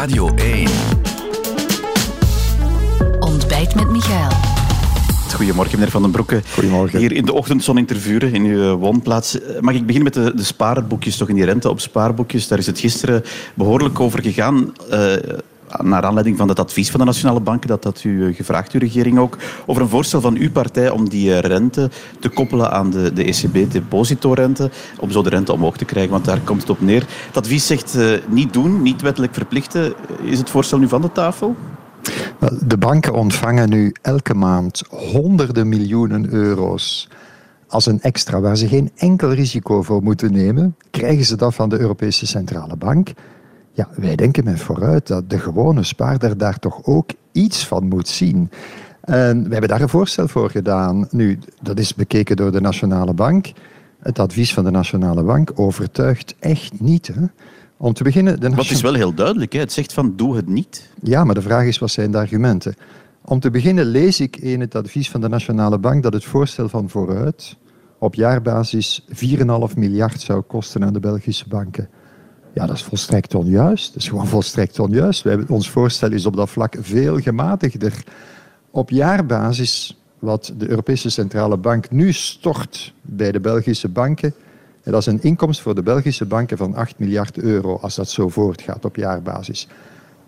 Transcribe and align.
Radio 0.00 0.34
1. 0.34 0.68
Ontbijt 3.18 3.74
met 3.74 3.90
Michael. 3.90 4.30
Goedemorgen, 5.34 5.74
meneer 5.78 5.90
Van 5.90 6.02
den 6.02 6.10
Broeke. 6.10 6.42
Goedemorgen. 6.54 6.98
Hier 6.98 7.12
in 7.12 7.24
de 7.24 7.32
ochtendzon 7.32 7.78
in 7.78 7.86
Tervuren, 7.86 8.34
in 8.34 8.44
uw 8.44 8.74
woonplaats. 8.76 9.40
Eh, 9.40 9.60
Mag 9.60 9.74
ik 9.74 9.86
beginnen 9.86 10.12
met 10.14 10.24
de, 10.24 10.34
de 10.36 10.44
spaarboekjes, 10.44 11.16
toch 11.16 11.28
in 11.28 11.34
die 11.34 11.44
rente 11.44 11.68
op 11.68 11.80
spaarboekjes? 11.80 12.48
Daar 12.48 12.58
is 12.58 12.66
het 12.66 12.78
gisteren 12.78 13.22
behoorlijk 13.54 14.00
over 14.00 14.22
gegaan. 14.22 14.72
eh, 14.90 15.12
naar 15.78 16.04
aanleiding 16.04 16.36
van 16.36 16.48
het 16.48 16.58
advies 16.58 16.90
van 16.90 17.00
de 17.00 17.06
Nationale 17.06 17.40
Bank, 17.40 17.66
dat 17.66 17.84
had 17.84 18.04
u 18.04 18.26
eh, 18.26 18.36
gevraagd, 18.36 18.72
uw 18.72 18.80
regering 18.80 19.18
ook, 19.18 19.36
over 19.66 19.82
een 19.82 19.88
voorstel 19.88 20.20
van 20.20 20.36
uw 20.36 20.50
partij 20.50 20.90
om 20.90 21.08
die 21.08 21.34
eh, 21.34 21.38
rente 21.38 21.90
te 22.20 22.28
koppelen 22.28 22.70
aan 22.70 22.90
de, 22.90 23.12
de 23.12 23.24
ECB-depositorente, 23.24 24.70
om 25.00 25.10
zo 25.10 25.22
de 25.22 25.28
rente 25.28 25.52
omhoog 25.52 25.76
te 25.76 25.84
krijgen, 25.84 26.12
want 26.12 26.24
daar 26.24 26.40
komt 26.40 26.60
het 26.60 26.70
op 26.70 26.80
neer. 26.80 27.06
Het 27.26 27.36
advies 27.36 27.66
zegt 27.66 27.94
eh, 27.94 28.12
niet 28.28 28.52
doen, 28.52 28.82
niet 28.82 29.02
wettelijk 29.02 29.34
verplichten. 29.34 29.92
Is 30.22 30.38
het 30.38 30.50
voorstel 30.50 30.78
nu 30.78 30.88
van 30.88 31.02
de 31.02 31.12
tafel? 31.12 31.56
De 32.66 32.78
banken 32.78 33.14
ontvangen 33.14 33.68
nu 33.68 33.94
elke 34.02 34.34
maand 34.34 34.82
honderden 34.88 35.68
miljoenen 35.68 36.32
euro's 36.32 37.08
als 37.70 37.86
een 37.86 38.00
extra 38.00 38.40
waar 38.40 38.56
ze 38.56 38.68
geen 38.68 38.90
enkel 38.96 39.32
risico 39.32 39.82
voor 39.82 40.02
moeten 40.02 40.32
nemen. 40.32 40.76
Krijgen 40.90 41.24
ze 41.24 41.36
dat 41.36 41.54
van 41.54 41.68
de 41.68 41.78
Europese 41.78 42.26
Centrale 42.26 42.76
Bank? 42.76 43.08
Ja, 43.72 43.88
wij 43.96 44.16
denken 44.16 44.44
met 44.44 44.60
vooruit 44.60 45.06
dat 45.06 45.30
de 45.30 45.38
gewone 45.38 45.82
spaarder 45.82 46.38
daar 46.38 46.58
toch 46.58 46.84
ook 46.84 47.10
iets 47.32 47.66
van 47.66 47.88
moet 47.88 48.08
zien. 48.08 48.50
En 49.00 49.42
we 49.44 49.50
hebben 49.50 49.68
daar 49.68 49.80
een 49.80 49.88
voorstel 49.88 50.28
voor 50.28 50.50
gedaan. 50.50 51.08
Nu, 51.10 51.38
dat 51.62 51.78
is 51.78 51.94
bekeken 51.94 52.36
door 52.36 52.52
de 52.52 52.60
Nationale 52.60 53.14
Bank. 53.14 53.52
Het 53.98 54.18
advies 54.18 54.54
van 54.54 54.64
de 54.64 54.70
Nationale 54.70 55.22
Bank 55.22 55.50
overtuigt 55.54 56.34
echt 56.38 56.80
niet. 56.80 57.06
Hè? 57.06 57.22
Om 57.76 57.92
te 57.92 58.02
beginnen... 58.02 58.40
De 58.40 58.50
het 58.50 58.70
is 58.70 58.80
wel 58.80 58.94
heel 58.94 59.14
duidelijk. 59.14 59.52
Hè? 59.52 59.58
Het 59.58 59.72
zegt 59.72 59.92
van, 59.92 60.16
doe 60.16 60.36
het 60.36 60.48
niet. 60.48 60.90
ja, 61.02 61.24
maar 61.24 61.34
de 61.34 61.42
vraag 61.42 61.64
is, 61.66 61.78
wat 61.78 61.90
zijn 61.90 62.10
de 62.10 62.18
argumenten? 62.18 62.74
Om 63.24 63.40
te 63.40 63.50
beginnen 63.50 63.84
lees 63.84 64.20
ik 64.20 64.36
in 64.36 64.60
het 64.60 64.74
advies 64.74 65.10
van 65.10 65.20
de 65.20 65.28
Nationale 65.28 65.78
Bank 65.78 66.02
dat 66.02 66.12
het 66.12 66.24
voorstel 66.24 66.68
van 66.68 66.88
vooruit 66.88 67.56
op 67.98 68.14
jaarbasis 68.14 69.04
4,5 69.08 69.46
miljard 69.74 70.20
zou 70.20 70.40
kosten 70.40 70.84
aan 70.84 70.92
de 70.92 71.00
Belgische 71.00 71.48
banken. 71.48 71.88
Ja, 72.52 72.66
dat 72.66 72.76
is 72.76 72.82
volstrekt 72.82 73.34
onjuist. 73.34 73.92
Dat 73.92 74.02
is 74.02 74.08
gewoon 74.08 74.26
volstrekt 74.26 74.78
onjuist. 74.78 75.22
Wij, 75.22 75.44
ons 75.48 75.70
voorstel 75.70 76.12
is 76.12 76.26
op 76.26 76.36
dat 76.36 76.50
vlak 76.50 76.76
veel 76.80 77.18
gematigder. 77.18 78.04
Op 78.70 78.90
jaarbasis, 78.90 79.98
wat 80.18 80.52
de 80.56 80.68
Europese 80.68 81.10
Centrale 81.10 81.56
Bank 81.56 81.90
nu 81.90 82.12
stort 82.12 82.94
bij 83.02 83.32
de 83.32 83.40
Belgische 83.40 83.88
banken, 83.88 84.34
en 84.82 84.92
dat 84.92 85.00
is 85.00 85.06
een 85.06 85.22
inkomst 85.22 85.60
voor 85.60 85.74
de 85.74 85.82
Belgische 85.82 86.24
banken 86.24 86.56
van 86.56 86.74
8 86.74 86.98
miljard 86.98 87.38
euro, 87.38 87.76
als 87.76 87.94
dat 87.94 88.10
zo 88.10 88.28
voortgaat 88.28 88.84
op 88.84 88.96
jaarbasis. 88.96 89.68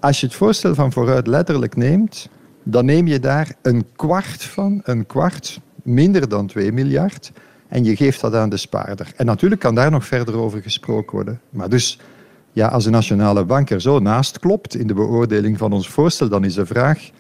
Als 0.01 0.21
je 0.21 0.27
het 0.27 0.35
voorstel 0.35 0.75
van 0.75 0.93
vooruit 0.93 1.27
letterlijk 1.27 1.77
neemt, 1.77 2.29
dan 2.63 2.85
neem 2.85 3.07
je 3.07 3.21
daar 3.21 3.55
een 3.63 3.85
kwart 3.97 4.43
van, 4.43 4.81
een 4.85 5.07
kwart, 5.07 5.61
minder 5.83 6.29
dan 6.29 6.47
2 6.47 6.73
miljard, 6.73 7.33
en 7.73 7.85
je 7.85 7.97
geeft 7.97 8.21
dat 8.21 8.35
aan 8.35 8.49
de 8.49 8.57
spaarder. 8.57 9.13
En 9.17 9.27
natuurlijk 9.27 9.61
kan 9.61 9.75
daar 9.75 9.91
nog 9.91 10.07
verder 10.07 10.37
over 10.37 10.63
gesproken 10.63 11.13
worden. 11.13 11.41
Maar 11.51 11.69
dus, 11.69 11.99
ja, 12.53 12.69
als 12.69 12.85
de 12.85 12.91
Nationale 12.91 13.45
Bank 13.45 13.71
er 13.71 13.81
zo 13.81 13.99
naast 13.99 14.39
klopt 14.39 14.75
in 14.77 14.87
de 14.87 14.95
beoordeling 14.95 15.59
van 15.59 15.73
ons 15.73 15.89
voorstel, 15.89 16.29
dan 16.29 16.45
is 16.45 16.55
de 16.55 16.67
vraag, 16.67 17.11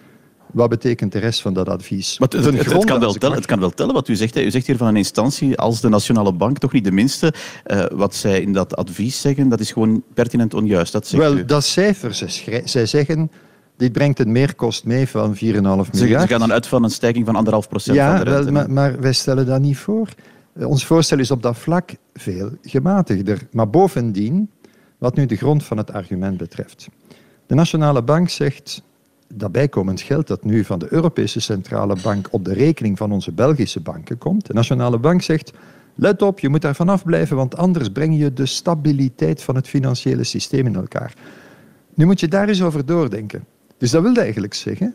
wat 0.52 0.68
betekent 0.68 1.12
de 1.12 1.18
rest 1.18 1.40
van 1.42 1.54
dat 1.54 1.68
advies? 1.68 2.16
Het, 2.18 2.84
kan 2.84 3.00
wel 3.00 3.12
tellen, 3.12 3.36
het 3.36 3.46
kan 3.46 3.60
wel 3.60 3.70
tellen 3.70 3.94
wat 3.94 4.08
u 4.08 4.16
zegt. 4.16 4.34
Hè. 4.34 4.40
U 4.40 4.50
zegt 4.50 4.66
hier 4.66 4.76
van 4.76 4.86
een 4.86 4.96
instantie 4.96 5.58
als 5.58 5.80
de 5.80 5.88
Nationale 5.88 6.32
Bank, 6.32 6.58
toch 6.58 6.72
niet 6.72 6.84
de 6.84 6.92
minste. 6.92 7.32
Eh, 7.64 7.84
wat 7.92 8.14
zij 8.14 8.40
in 8.40 8.52
dat 8.52 8.76
advies 8.76 9.20
zeggen, 9.20 9.48
dat 9.48 9.60
is 9.60 9.72
gewoon 9.72 10.02
pertinent 10.14 10.54
onjuist. 10.54 10.92
Dat 10.92 11.06
zegt 11.06 11.22
Wel, 11.22 11.36
u. 11.36 11.44
dat 11.44 11.64
cijfer, 11.64 12.14
zij, 12.14 12.62
zij 12.64 12.86
zeggen, 12.86 13.30
dit 13.76 13.92
brengt 13.92 14.18
een 14.18 14.32
meerkost 14.32 14.84
mee 14.84 15.08
van 15.08 15.34
4,5 15.34 15.40
Ze, 15.40 15.58
ze 15.92 16.26
gaan 16.26 16.40
dan 16.40 16.52
uit 16.52 16.66
van 16.66 16.84
een 16.84 16.90
stijging 16.90 17.26
van 17.26 17.36
anderhalf 17.36 17.68
procent 17.68 17.96
van 17.96 18.06
Ja, 18.06 18.24
de 18.24 18.30
rente. 18.30 18.44
wel, 18.44 18.52
maar, 18.52 18.70
maar 18.70 19.00
wij 19.00 19.12
stellen 19.12 19.46
dat 19.46 19.60
niet 19.60 19.78
voor. 19.78 20.08
Eh, 20.52 20.68
Ons 20.68 20.86
voorstel 20.86 21.18
is 21.18 21.30
op 21.30 21.42
dat 21.42 21.56
vlak 21.56 21.90
veel 22.14 22.50
gematigder. 22.62 23.46
Maar 23.52 23.70
bovendien, 23.70 24.50
wat 24.98 25.16
nu 25.16 25.26
de 25.26 25.36
grond 25.36 25.64
van 25.64 25.76
het 25.76 25.92
argument 25.92 26.36
betreft. 26.36 26.88
De 27.46 27.54
Nationale 27.54 28.02
Bank 28.02 28.28
zegt 28.28 28.82
dat 29.34 29.52
bijkomend 29.52 30.00
geld 30.00 30.26
dat 30.26 30.44
nu 30.44 30.64
van 30.64 30.78
de 30.78 30.86
Europese 30.90 31.40
Centrale 31.40 31.96
Bank 32.02 32.28
op 32.30 32.44
de 32.44 32.52
rekening 32.52 32.98
van 32.98 33.12
onze 33.12 33.32
Belgische 33.32 33.80
banken 33.80 34.18
komt. 34.18 34.46
De 34.46 34.52
Nationale 34.52 34.98
Bank 34.98 35.22
zegt, 35.22 35.52
let 35.94 36.22
op, 36.22 36.38
je 36.38 36.48
moet 36.48 36.62
daar 36.62 36.74
vanaf 36.74 37.04
blijven, 37.04 37.36
want 37.36 37.56
anders 37.56 37.88
breng 37.88 38.18
je 38.18 38.32
de 38.32 38.46
stabiliteit 38.46 39.42
van 39.42 39.54
het 39.54 39.68
financiële 39.68 40.24
systeem 40.24 40.66
in 40.66 40.74
elkaar. 40.74 41.14
Nu 41.94 42.06
moet 42.06 42.20
je 42.20 42.28
daar 42.28 42.48
eens 42.48 42.62
over 42.62 42.86
doordenken. 42.86 43.44
Dus 43.78 43.90
dat 43.90 44.02
wil 44.02 44.14
eigenlijk 44.14 44.54
zeggen 44.54 44.94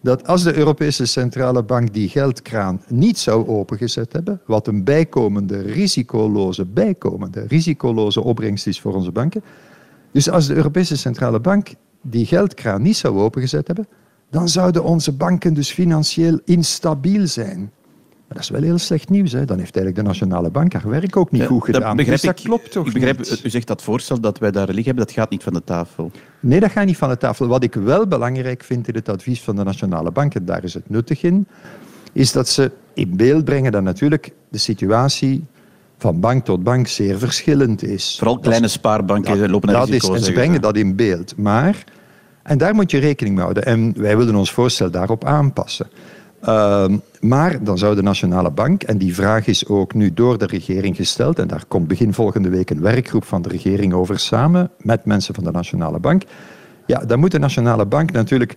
dat 0.00 0.26
als 0.26 0.42
de 0.42 0.54
Europese 0.54 1.06
Centrale 1.06 1.62
Bank 1.62 1.94
die 1.94 2.08
geldkraan 2.08 2.82
niet 2.88 3.18
zou 3.18 3.48
opengezet 3.48 4.12
hebben, 4.12 4.40
wat 4.46 4.66
een 4.66 4.84
bijkomende, 4.84 5.60
risicoloze, 5.60 6.64
bijkomende, 6.64 7.44
risicoloze 7.48 8.22
opbrengst 8.22 8.66
is 8.66 8.80
voor 8.80 8.94
onze 8.94 9.12
banken. 9.12 9.42
Dus 10.12 10.30
als 10.30 10.46
de 10.46 10.54
Europese 10.54 10.96
Centrale 10.96 11.40
Bank 11.40 11.68
die 12.02 12.26
geldkraan 12.26 12.82
niet 12.82 12.96
zou 12.96 13.18
opengezet 13.18 13.66
hebben, 13.66 13.88
dan 14.30 14.48
zouden 14.48 14.84
onze 14.84 15.12
banken 15.12 15.54
dus 15.54 15.70
financieel 15.70 16.40
instabiel 16.44 17.26
zijn. 17.26 17.72
Maar 18.28 18.36
dat 18.36 18.46
is 18.46 18.50
wel 18.50 18.62
heel 18.62 18.78
slecht 18.78 19.08
nieuws. 19.08 19.32
Hè? 19.32 19.44
Dan 19.44 19.58
heeft 19.58 19.76
eigenlijk 19.76 19.96
de 19.96 20.02
Nationale 20.12 20.50
Bank 20.50 20.72
haar 20.72 20.88
werk 20.88 21.16
ook 21.16 21.30
niet 21.30 21.40
Ja, 21.40 21.46
goed 21.46 21.66
dat 21.66 21.74
gedaan. 21.74 21.96
begrijp 21.96 22.20
dus 22.20 22.30
dat 22.30 22.38
ik. 22.38 22.44
klopt 22.44 22.72
toch 22.72 22.86
ik 22.86 22.92
begrijp, 22.92 23.18
niet? 23.18 23.40
U 23.44 23.50
zegt 23.50 23.66
dat 23.66 23.82
voorstel 23.82 24.20
dat 24.20 24.38
wij 24.38 24.50
daar 24.50 24.66
liggen 24.66 24.84
hebben, 24.84 25.04
dat 25.06 25.14
gaat 25.14 25.30
niet 25.30 25.42
van 25.42 25.52
de 25.52 25.64
tafel. 25.64 26.10
Nee, 26.40 26.60
dat 26.60 26.70
gaat 26.70 26.86
niet 26.86 26.96
van 26.96 27.08
de 27.08 27.16
tafel. 27.16 27.46
Wat 27.46 27.62
ik 27.62 27.74
wel 27.74 28.06
belangrijk 28.06 28.62
vind 28.64 28.88
in 28.88 28.94
het 28.94 29.08
advies 29.08 29.40
van 29.42 29.56
de 29.56 29.64
Nationale 29.64 30.10
Bank, 30.10 30.34
en 30.34 30.44
daar 30.44 30.64
is 30.64 30.74
het 30.74 30.90
nuttig 30.90 31.22
in, 31.22 31.46
is 32.12 32.32
dat 32.32 32.48
ze 32.48 32.70
in 32.94 33.16
beeld 33.16 33.44
brengen 33.44 33.72
dat 33.72 33.82
natuurlijk 33.82 34.32
de 34.48 34.58
situatie 34.58 35.44
van 35.98 36.20
bank 36.20 36.44
tot 36.44 36.62
bank 36.62 36.86
zeer 36.86 37.18
verschillend 37.18 37.82
is. 37.82 38.14
Vooral 38.18 38.38
kleine 38.38 38.68
spaarbanken 38.68 39.50
lopen 39.50 39.68
naar 39.68 39.78
dat 39.78 39.88
is. 39.88 40.08
En 40.08 40.20
ze 40.20 40.32
brengen 40.32 40.60
dat 40.60 40.76
in 40.76 40.96
beeld. 40.96 41.36
Maar, 41.36 41.84
en 42.42 42.58
daar 42.58 42.74
moet 42.74 42.90
je 42.90 42.98
rekening 42.98 43.34
mee 43.34 43.44
houden. 43.44 43.64
En 43.64 43.94
wij 43.96 44.16
willen 44.16 44.34
ons 44.34 44.52
voorstel 44.52 44.90
daarop 44.90 45.24
aanpassen. 45.24 45.86
Ehm, 46.40 46.98
maar 47.20 47.64
dan 47.64 47.78
zou 47.78 47.94
de 47.94 48.02
Nationale 48.02 48.50
Bank, 48.50 48.82
en 48.82 48.98
die 48.98 49.14
vraag 49.14 49.46
is 49.46 49.66
ook 49.66 49.94
nu 49.94 50.14
door 50.14 50.38
de 50.38 50.46
regering 50.46 50.96
gesteld, 50.96 51.38
en 51.38 51.48
daar 51.48 51.64
komt 51.68 51.88
begin 51.88 52.14
volgende 52.14 52.48
week 52.48 52.70
een 52.70 52.80
werkgroep 52.80 53.24
van 53.24 53.42
de 53.42 53.48
regering 53.48 53.92
over 53.92 54.18
samen, 54.18 54.70
met 54.80 55.04
mensen 55.04 55.34
van 55.34 55.44
de 55.44 55.50
Nationale 55.50 55.98
Bank. 55.98 56.22
Ja, 56.86 56.98
dan 56.98 57.18
moet 57.18 57.30
de 57.30 57.38
Nationale 57.38 57.86
Bank 57.86 58.12
natuurlijk 58.12 58.56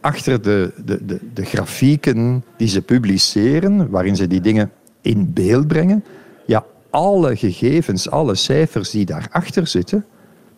achter 0.00 0.42
de, 0.42 0.72
de, 0.84 1.04
de, 1.04 1.20
de 1.34 1.44
grafieken 1.44 2.44
die 2.56 2.68
ze 2.68 2.82
publiceren, 2.82 3.90
waarin 3.90 4.16
ze 4.16 4.26
die 4.26 4.40
dingen 4.40 4.70
in 5.00 5.32
beeld 5.32 5.66
brengen, 5.66 6.04
ja, 6.46 6.64
alle 6.90 7.36
gegevens, 7.36 8.10
alle 8.10 8.34
cijfers 8.34 8.90
die 8.90 9.04
daarachter 9.04 9.66
zitten, 9.66 10.04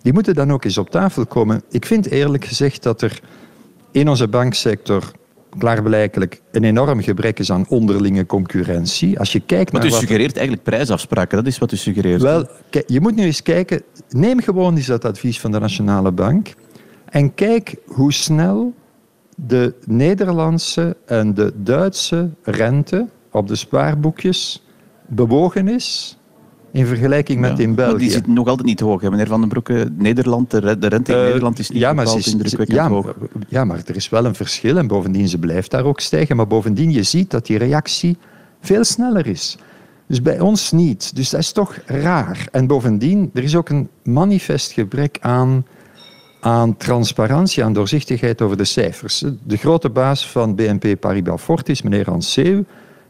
die 0.02 0.12
moeten 0.12 0.34
dan 0.34 0.52
ook 0.52 0.64
eens 0.64 0.78
op 0.78 0.90
tafel 0.90 1.26
komen. 1.26 1.62
Ik 1.70 1.86
vind 1.86 2.10
eerlijk 2.10 2.44
gezegd 2.44 2.82
dat 2.82 3.02
er 3.02 3.20
in 3.90 4.08
onze 4.08 4.28
banksector 4.28 5.12
klaarblijkelijk 5.58 6.40
een 6.50 6.64
enorm 6.64 7.00
gebrek 7.00 7.38
is 7.38 7.50
aan 7.50 7.64
onderlinge 7.68 8.26
concurrentie. 8.26 9.18
Als 9.18 9.32
je 9.32 9.40
kijkt 9.40 9.70
Want 9.70 9.82
naar 9.82 9.92
u 9.92 9.94
wat... 9.94 10.00
suggereert 10.00 10.36
eigenlijk 10.36 10.68
prijsafspraken, 10.68 11.36
dat 11.36 11.46
is 11.46 11.58
wat 11.58 11.72
u 11.72 11.76
suggereert. 11.76 12.22
Wel, 12.22 12.48
je 12.86 13.00
moet 13.00 13.14
nu 13.14 13.24
eens 13.24 13.42
kijken. 13.42 13.82
Neem 14.08 14.40
gewoon 14.40 14.76
eens 14.76 14.86
dat 14.86 15.04
advies 15.04 15.40
van 15.40 15.52
de 15.52 15.58
Nationale 15.58 16.12
Bank. 16.12 16.54
En 17.04 17.34
kijk 17.34 17.76
hoe 17.86 18.12
snel 18.12 18.74
de 19.36 19.74
Nederlandse 19.84 20.96
en 21.06 21.34
de 21.34 21.52
Duitse 21.56 22.30
rente 22.42 23.08
op 23.30 23.48
de 23.48 23.56
spaarboekjes 23.56 24.64
bewogen 25.06 25.68
is 25.68 26.18
in 26.76 26.86
vergelijking 26.86 27.40
met 27.40 27.56
Ja, 27.56 27.62
in 27.62 27.66
maar 27.66 27.76
België. 27.76 27.98
Die 27.98 28.10
zit 28.10 28.26
nog 28.26 28.46
altijd 28.48 28.66
niet 28.66 28.80
hoog, 28.80 29.00
hè, 29.00 29.10
meneer 29.10 29.26
Van 29.26 29.40
den 29.40 29.48
Broeke. 29.48 29.88
Nederland, 29.98 30.50
de, 30.50 30.58
re- 30.58 30.78
de 30.78 30.86
rente 30.86 31.12
in 31.12 31.18
Eh, 31.18 31.24
Nederland 31.24 31.58
is 31.58 31.70
niet 31.70 31.80
ja, 31.80 31.92
maar 31.92 32.16
is- 32.16 32.32
indrukwekkend 32.32 32.78
ja, 32.78 32.88
hoog. 32.88 33.04
maar- 33.04 33.14
Ja, 33.48 33.64
maar 33.64 33.82
er 33.86 33.96
is 33.96 34.08
wel 34.08 34.24
een 34.24 34.34
verschil 34.34 34.76
en 34.76 34.86
bovendien 34.86 35.28
ze 35.28 35.38
blijft 35.38 35.70
daar 35.70 35.84
ook 35.84 36.00
stijgen. 36.00 36.36
Maar 36.36 36.46
bovendien, 36.46 36.92
je 36.92 37.02
ziet 37.02 37.30
dat 37.30 37.46
die 37.46 37.58
reactie 37.58 38.16
veel 38.60 38.84
sneller 38.84 39.26
is. 39.26 39.56
Dus 40.06 40.22
bij 40.22 40.40
ons 40.40 40.72
niet. 40.72 41.16
Dus 41.16 41.30
dat 41.30 41.40
is 41.40 41.52
toch 41.52 41.78
raar. 41.86 42.48
En 42.52 42.66
bovendien, 42.66 43.30
er 43.34 43.42
is 43.42 43.56
ook 43.56 43.68
een 43.68 43.88
manifest 44.02 44.72
gebrek 44.72 45.16
aan, 45.20 45.66
aan 46.40 46.76
transparantie, 46.76 47.64
aan 47.64 47.72
doorzichtigheid 47.72 48.42
over 48.42 48.56
de 48.56 48.64
cijfers. 48.64 49.24
De 49.46 49.56
grote 49.56 49.90
baas 49.90 50.30
van 50.30 50.54
BNP 50.54 51.00
Paribas 51.00 51.42
Fortis, 51.42 51.82
meneer 51.82 52.10
Anseeuw, 52.10 52.64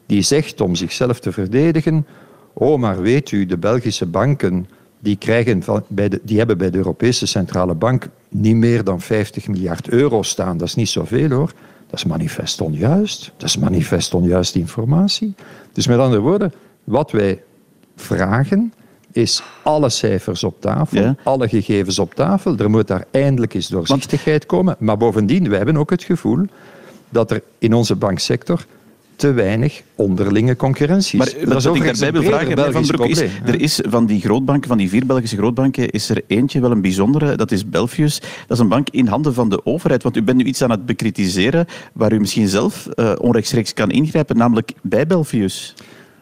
die 0.07 0.23
zegt 0.23 0.61
om 0.61 0.75
zichzelf 0.75 1.21
te 1.21 1.33
verdedigen... 1.33 2.07
Oh, 2.59 2.79
maar 2.79 3.01
weet 3.03 3.31
u, 3.31 3.47
de 3.47 3.57
Belgische 3.57 4.07
banken 4.07 4.69
die, 4.99 5.17
krijgen 5.17 5.63
van, 5.63 5.85
bij 5.89 6.09
de, 6.09 6.21
die 6.23 6.39
hebben 6.39 6.59
bij 6.59 6.71
de 6.71 6.77
Europese 6.77 7.27
Centrale 7.27 7.75
Bank 7.75 8.09
niet 8.29 8.57
meer 8.57 8.85
dan 8.85 9.01
50 9.01 9.49
miljard 9.49 9.89
euro 9.89 10.23
staan. 10.23 10.57
Dat 10.57 10.69
is 10.69 10.75
niet 10.75 10.89
zoveel 10.89 11.31
hoor. 11.31 11.53
Dat 11.87 11.99
is 11.99 12.05
manifest 12.05 12.61
onjuist. 12.61 13.33
Dat 13.37 13.49
is 13.49 13.57
manifest 13.57 14.15
onjuiste 14.15 14.59
informatie. 14.59 15.35
Dus 15.73 15.87
met 15.87 15.99
andere 15.99 16.23
woorden, 16.23 16.53
wat 16.85 17.11
wij 17.11 17.43
vragen 17.97 18.73
is 19.13 19.43
alle 19.63 19.89
cijfers 19.89 20.45
op 20.45 20.61
tafel, 20.61 21.01
Ja. 21.01 21.17
alle 21.23 21.49
gegevens 21.49 21.99
op 21.99 22.15
tafel. 22.15 22.57
Er 22.57 22.71
moet 22.71 22.87
daar 22.89 23.05
eindelijk 23.11 23.55
eens 23.55 23.69
doorzichtigheid 23.69 24.47
komen. 24.47 24.77
Maar 24.79 24.97
bovendien, 24.97 25.49
wij 25.49 25.57
hebben 25.57 25.77
ook 25.77 25.91
het 25.91 26.03
gevoel 26.05 26.45
dat 27.09 27.31
er 27.31 27.43
in 27.59 27.75
onze 27.75 27.95
banksector 27.97 28.67
te 29.17 29.33
weinig 29.33 29.83
onderlinge 29.95 30.57
concurrentie. 30.57 31.19
Maar 31.19 31.33
wat, 31.45 31.63
wat 31.63 31.77
ik 31.77 31.85
daarbij 31.85 32.13
wil 32.13 32.23
vragen, 32.23 32.73
Van 32.73 32.87
Broek, 32.87 33.07
is, 33.07 33.21
er 33.21 33.61
is 33.61 33.81
van 33.89 34.07
die 34.07 34.21
grootbanken, 34.21 34.69
van 34.69 34.79
die 34.79 34.89
vier 34.89 35.07
Belgische 35.07 35.37
grootbanken, 35.37 35.91
is 35.91 36.09
er 36.09 36.23
eentje 36.27 36.61
wel 36.61 36.71
een 36.71 36.81
bijzondere, 36.81 37.37
dat 37.37 37.51
is 37.51 37.69
Belfius. 37.69 38.21
Dat 38.21 38.57
is 38.57 38.59
een 38.59 38.69
bank 38.69 38.89
in 38.91 39.07
handen 39.07 39.35
van 39.35 39.49
de 39.49 39.67
overheid. 39.67 40.03
Want 40.03 40.17
u 40.17 40.23
bent 40.23 40.39
nu 40.39 40.45
iets 40.45 40.63
aan 40.63 40.71
het 40.71 40.87
bekritiseren 40.87 41.67
waar 41.93 42.13
u 42.13 42.19
misschien 42.19 42.49
zelf 42.49 42.89
uh, 42.95 43.13
onrechtstreeks 43.21 43.75
kan 43.75 43.91
ingrijpen, 43.91 44.37
namelijk 44.37 44.73
bij 44.83 45.07
Belfius. 45.07 45.75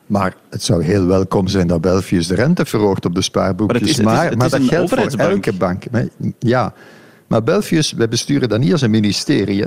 Maar 0.07 0.35
het 0.51 0.63
zou 0.63 0.85
heel 0.85 1.07
welkom 1.07 1.49
zijn 1.49 1.67
dat 1.67 1.81
Belfius 1.81 2.27
de 2.27 2.35
rente 2.35 2.65
verhoogt 2.65 3.05
op 3.05 3.15
de 3.15 3.23
spaarboekjes. 3.23 4.01
Maar, 4.01 4.25
het 4.25 4.33
is, 4.33 4.39
het 4.39 4.53
is, 4.53 4.53
het 4.53 4.63
is 4.63 4.69
maar 4.71 4.79
dat 4.79 4.89
geldt 4.89 5.13
voor 5.13 5.29
elke 5.31 5.53
bank. 5.53 5.85
Ja, 6.39 6.75
maar 7.27 7.43
Belfius, 7.43 7.93
wij 7.93 8.09
besturen 8.09 8.49
dat 8.49 8.61
niet 8.61 8.73
als 8.73 8.83
een 8.83 8.91
ministerie. 8.91 9.65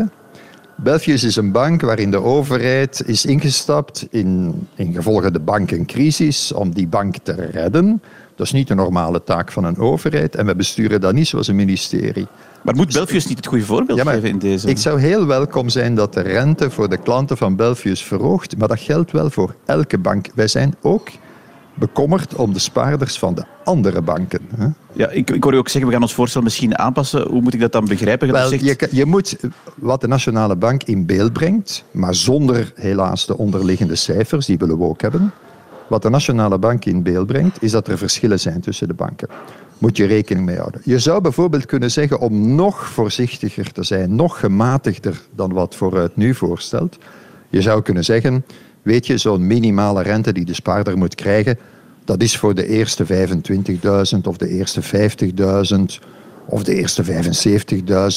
Belfius 0.77 1.23
is 1.23 1.35
een 1.35 1.51
bank 1.51 1.81
waarin 1.81 2.11
de 2.11 2.21
overheid 2.21 3.03
is 3.05 3.25
ingestapt 3.25 4.07
in, 4.09 4.53
in 4.75 4.93
gevolge 4.93 5.31
de 5.31 5.39
bankencrisis 5.39 6.51
om 6.51 6.73
die 6.73 6.87
bank 6.87 7.15
te 7.23 7.31
redden. 7.31 8.01
Dat 8.35 8.45
is 8.45 8.51
niet 8.51 8.67
de 8.67 8.75
normale 8.75 9.23
taak 9.23 9.51
van 9.51 9.63
een 9.63 9.77
overheid 9.77 10.35
en 10.35 10.45
we 10.45 10.55
besturen 10.55 11.01
dat 11.01 11.13
niet 11.13 11.27
zoals 11.27 11.47
een 11.47 11.55
ministerie. 11.55 12.27
Maar 12.63 12.75
moet 12.75 12.93
Belfius 12.93 13.27
niet 13.27 13.37
het 13.37 13.45
goede 13.47 13.65
voorbeeld 13.65 14.03
ja, 14.03 14.11
geven 14.11 14.29
in 14.29 14.39
deze? 14.39 14.69
Ik 14.69 14.77
zou 14.77 14.99
heel 14.99 15.25
welkom 15.25 15.69
zijn 15.69 15.95
dat 15.95 16.13
de 16.13 16.21
rente 16.21 16.69
voor 16.69 16.89
de 16.89 16.97
klanten 16.97 17.37
van 17.37 17.55
Belfius 17.55 18.03
verhoogt, 18.03 18.57
maar 18.57 18.67
dat 18.67 18.79
geldt 18.79 19.11
wel 19.11 19.29
voor 19.29 19.55
elke 19.65 19.97
bank. 19.97 20.27
Wij 20.35 20.47
zijn 20.47 20.75
ook 20.81 21.09
bekommerd 21.79 22.35
om 22.35 22.53
de 22.53 22.59
spaarders 22.59 23.19
van 23.19 23.35
de 23.35 23.43
andere 23.63 24.01
banken. 24.01 24.41
Hè? 24.55 24.67
Ja, 24.93 25.09
ik, 25.09 25.29
ik 25.29 25.43
hoor 25.43 25.53
u 25.53 25.57
ook 25.57 25.69
zeggen, 25.69 25.85
we 25.85 25.93
gaan 25.93 26.01
ons 26.01 26.13
voorstel 26.13 26.41
misschien 26.41 26.77
aanpassen. 26.77 27.27
Hoe 27.27 27.41
moet 27.41 27.53
ik 27.53 27.59
dat 27.59 27.71
dan 27.71 27.85
begrijpen? 27.85 28.31
Wel, 28.31 28.47
zegt... 28.47 28.63
je, 28.63 28.87
je, 28.91 29.05
moet 29.05 29.37
wat 29.75 30.01
de 30.01 30.07
Nationale 30.07 30.55
Bank 30.55 30.83
in 30.83 31.05
beeld 31.05 31.33
brengt, 31.33 31.83
maar 31.91 32.15
zonder 32.15 32.71
helaas 32.75 33.25
de 33.25 33.37
onderliggende 33.37 33.95
cijfers, 33.95 34.45
die 34.45 34.57
willen 34.57 34.77
we 34.77 34.83
ook 34.83 35.01
hebben. 35.01 35.31
Wat 35.87 36.01
de 36.01 36.09
Nationale 36.09 36.57
Bank 36.57 36.85
in 36.85 37.03
beeld 37.03 37.27
brengt, 37.27 37.63
is 37.63 37.71
dat 37.71 37.87
er 37.87 37.97
verschillen 37.97 38.39
zijn 38.39 38.61
tussen 38.61 38.87
de 38.87 38.93
banken. 38.93 39.27
Moet 39.77 39.97
je 39.97 40.05
rekening 40.05 40.45
mee 40.45 40.57
houden. 40.57 40.81
Je 40.83 40.99
zou 40.99 41.21
bijvoorbeeld 41.21 41.65
kunnen 41.65 41.91
zeggen, 41.91 42.19
om 42.19 42.55
nog 42.55 42.87
voorzichtiger 42.87 43.71
te 43.71 43.83
zijn, 43.83 44.15
nog 44.15 44.39
gematigder 44.39 45.21
dan 45.35 45.53
wat 45.53 45.75
Vooruit 45.75 46.15
nu 46.15 46.33
voorstelt, 46.35 46.97
je 47.49 47.61
zou 47.61 47.81
kunnen 47.81 48.03
zeggen, 48.03 48.45
weet 48.87 49.07
je, 49.07 49.17
zo'n 49.17 49.47
minimale 49.47 50.01
rente 50.01 50.33
die 50.33 50.45
de 50.45 50.53
spaarder 50.53 50.97
moet 50.97 51.15
krijgen, 51.15 51.57
dat 52.05 52.21
is 52.21 52.37
voor 52.37 52.55
de 52.55 52.67
eerste 52.67 53.05
25.000 53.05 54.21
of 54.23 54.37
de 54.37 54.47
eerste 54.47 54.81
50.000 54.83 56.05
of 56.49 56.63
de 56.63 56.75
eerste 56.75 57.03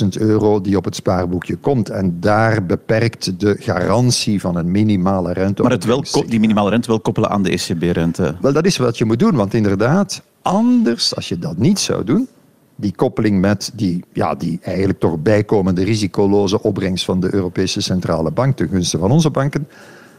75.000 0.02 0.08
euro 0.18 0.60
die 0.60 0.76
op 0.76 0.84
het 0.84 0.94
spaarboekje 0.94 1.56
komt. 1.56 1.88
En 1.88 2.16
daar 2.20 2.66
beperkt 2.66 3.40
de 3.40 3.56
garantie 3.58 4.40
van 4.40 4.56
een 4.56 4.70
minimale 4.70 5.32
rente. 5.32 5.62
Maar 5.62 5.70
het 5.70 5.84
wel, 5.84 6.04
die 6.26 6.40
minimale 6.40 6.70
rente 6.70 6.88
wel 6.88 7.00
koppelen 7.00 7.30
aan 7.30 7.42
de 7.42 7.50
ECB-rente? 7.50 8.36
Wel, 8.40 8.52
dat 8.52 8.66
is 8.66 8.76
wat 8.76 8.98
je 8.98 9.04
moet 9.04 9.18
doen, 9.18 9.34
want 9.34 9.54
inderdaad, 9.54 10.22
anders, 10.42 11.16
als 11.16 11.28
je 11.28 11.38
dat 11.38 11.58
niet 11.58 11.78
zou 11.78 12.04
doen, 12.04 12.28
die 12.76 12.94
koppeling 12.94 13.40
met 13.40 13.70
die, 13.74 14.04
ja, 14.12 14.34
die 14.34 14.58
eigenlijk 14.62 14.98
toch 14.98 15.18
bijkomende 15.18 15.84
risicoloze 15.84 16.62
opbrengst 16.62 17.04
van 17.04 17.20
de 17.20 17.34
Europese 17.34 17.80
Centrale 17.80 18.30
Bank 18.30 18.56
ten 18.56 18.68
gunste 18.68 18.98
van 18.98 19.10
onze 19.10 19.30
banken, 19.30 19.68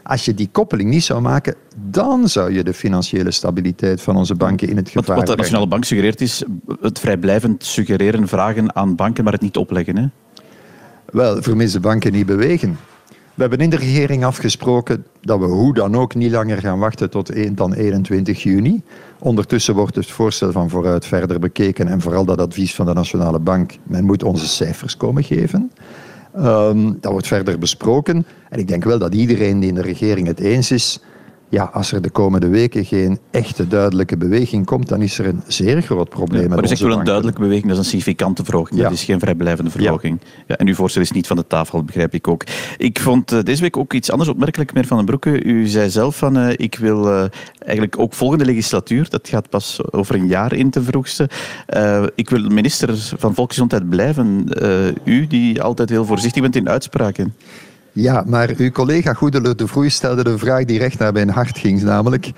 als 0.02 0.24
je 0.24 0.34
die 0.34 0.48
koppeling 0.52 0.90
niet 0.90 1.04
zou 1.04 1.20
maken, 1.20 1.54
dan 1.76 2.28
zou 2.28 2.52
je 2.52 2.64
de 2.64 2.74
financiële 2.74 3.30
stabiliteit 3.30 4.02
van 4.02 4.16
onze 4.16 4.34
banken 4.34 4.68
in 4.68 4.76
het 4.76 4.88
gevaar 4.88 5.16
Wat, 5.16 5.26
wat 5.26 5.36
de 5.36 5.42
Nationale 5.42 5.66
Bank 5.66 5.84
suggereert 5.84 6.20
is 6.20 6.42
het 6.80 6.98
vrijblijvend 6.98 7.64
suggereren, 7.64 8.28
vragen 8.28 8.76
aan 8.76 8.94
banken, 8.94 9.24
maar 9.24 9.32
het 9.32 9.42
niet 9.42 9.56
opleggen. 9.56 9.96
Hè? 9.96 10.06
Wel, 11.12 11.42
vermis 11.42 11.72
de 11.72 11.80
banken 11.80 12.12
niet 12.12 12.26
bewegen. 12.26 12.78
We 13.34 13.40
hebben 13.40 13.58
in 13.58 13.70
de 13.70 13.76
regering 13.76 14.24
afgesproken 14.24 15.04
dat 15.20 15.38
we 15.38 15.44
hoe 15.44 15.74
dan 15.74 15.96
ook 15.96 16.14
niet 16.14 16.30
langer 16.30 16.58
gaan 16.58 16.78
wachten 16.78 17.10
tot 17.10 17.30
1, 17.30 17.54
dan 17.54 17.72
21 17.72 18.42
juni. 18.42 18.82
Ondertussen 19.18 19.74
wordt 19.74 19.96
het 19.96 20.10
voorstel 20.10 20.52
van 20.52 20.70
vooruit 20.70 21.06
verder 21.06 21.38
bekeken 21.38 21.88
en 21.88 22.00
vooral 22.00 22.24
dat 22.24 22.40
advies 22.40 22.74
van 22.74 22.86
de 22.86 22.92
Nationale 22.92 23.38
Bank. 23.38 23.72
Men 23.82 24.04
moet 24.04 24.22
onze 24.22 24.46
cijfers 24.46 24.96
komen 24.96 25.24
geven. 25.24 25.70
Um, 26.36 26.98
dat 27.00 27.12
wordt 27.12 27.26
verder 27.26 27.58
besproken. 27.58 28.26
En 28.48 28.58
ik 28.58 28.68
denk 28.68 28.84
wel 28.84 28.98
dat 28.98 29.14
iedereen 29.14 29.62
in 29.62 29.74
de 29.74 29.82
regering 29.82 30.26
het 30.26 30.40
eens 30.40 30.70
is. 30.70 31.00
Ja, 31.52 31.64
als 31.72 31.92
er 31.92 32.02
de 32.02 32.10
komende 32.10 32.48
weken 32.48 32.84
geen 32.84 33.18
echte 33.30 33.68
duidelijke 33.68 34.16
beweging 34.16 34.66
komt, 34.66 34.88
dan 34.88 35.02
is 35.02 35.18
er 35.18 35.26
een 35.26 35.42
zeer 35.46 35.82
groot 35.82 36.08
probleem. 36.08 36.42
Ja, 36.42 36.48
maar 36.48 36.64
is 36.64 36.70
echt 36.70 36.80
wel 36.80 36.98
een 36.98 37.04
duidelijke 37.04 37.40
beweging, 37.40 37.66
dat 37.66 37.72
is 37.72 37.78
een 37.78 37.90
significante 37.90 38.44
verhoging. 38.44 38.78
Ja. 38.80 38.84
Dat 38.84 38.92
is 38.92 39.04
geen 39.04 39.20
vrijblijvende 39.20 39.70
verhoging. 39.70 40.20
Ja. 40.46 40.56
en 40.56 40.66
uw 40.66 40.74
voorstel 40.74 41.02
is 41.02 41.10
niet 41.10 41.26
van 41.26 41.36
de 41.36 41.46
tafel, 41.46 41.84
begrijp 41.84 42.14
ik 42.14 42.28
ook. 42.28 42.44
Ik 42.76 43.00
vond 43.00 43.32
uh, 43.32 43.42
deze 43.42 43.62
week 43.62 43.76
ook 43.76 43.92
iets 43.92 44.10
anders 44.10 44.30
opmerkelijk, 44.30 44.72
meneer 44.72 44.88
Van 44.88 44.96
den 44.96 45.06
Broeke. 45.06 45.42
U 45.42 45.66
zei 45.66 45.90
zelf 45.90 46.16
van, 46.16 46.38
uh, 46.38 46.48
ik 46.56 46.74
wil 46.74 47.06
uh, 47.06 47.24
eigenlijk 47.58 47.98
ook 47.98 48.14
volgende 48.14 48.44
legislatuur, 48.44 49.10
dat 49.10 49.28
gaat 49.28 49.48
pas 49.48 49.80
over 49.90 50.14
een 50.14 50.26
jaar 50.26 50.52
in 50.52 50.70
te 50.70 50.82
vroegste, 50.82 51.28
ik 52.14 52.30
wil 52.30 52.48
minister 52.48 52.96
van 53.18 53.34
Volksgezondheid 53.34 53.88
blijven. 53.88 54.48
u, 55.04 55.26
die 55.26 55.62
altijd 55.62 55.88
heel 55.88 56.04
voorzichtig 56.04 56.42
bent 56.42 56.56
in 56.56 56.68
uitspraken. 56.68 57.34
Ja, 57.92 58.24
maar 58.26 58.50
uw 58.56 58.70
collega 58.70 59.12
Goedele 59.12 59.54
de 59.54 59.66
Vroei 59.66 59.90
stelde 59.90 60.30
een 60.30 60.38
vraag 60.38 60.64
die 60.64 60.78
recht 60.78 60.98
naar 60.98 61.12
mijn 61.12 61.30
hart 61.30 61.58
ging, 61.58 61.82
namelijk 61.82 62.30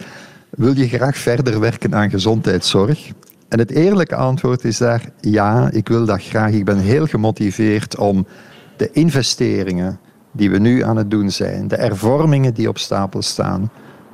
wil 0.50 0.76
je 0.76 0.88
graag 0.88 1.16
verder 1.16 1.60
werken 1.60 1.94
aan 1.94 2.10
gezondheidszorg? 2.10 3.12
En 3.48 3.58
het 3.58 3.70
eerlijke 3.70 4.16
antwoord 4.16 4.64
is 4.64 4.78
daar 4.78 5.10
ja, 5.20 5.70
ik 5.70 5.88
wil 5.88 6.04
dat 6.04 6.22
graag. 6.22 6.50
Ik 6.50 6.64
ben 6.64 6.78
heel 6.78 7.06
gemotiveerd 7.06 7.96
om 7.96 8.26
de 8.76 8.90
investeringen 8.92 9.98
die 10.32 10.50
we 10.50 10.58
nu 10.58 10.82
aan 10.82 10.96
het 10.96 11.10
doen 11.10 11.30
zijn, 11.30 11.68
de 11.68 11.76
hervormingen 11.76 12.54
die 12.54 12.68
op 12.68 12.78
stapel 12.78 13.22
staan, 13.22 13.70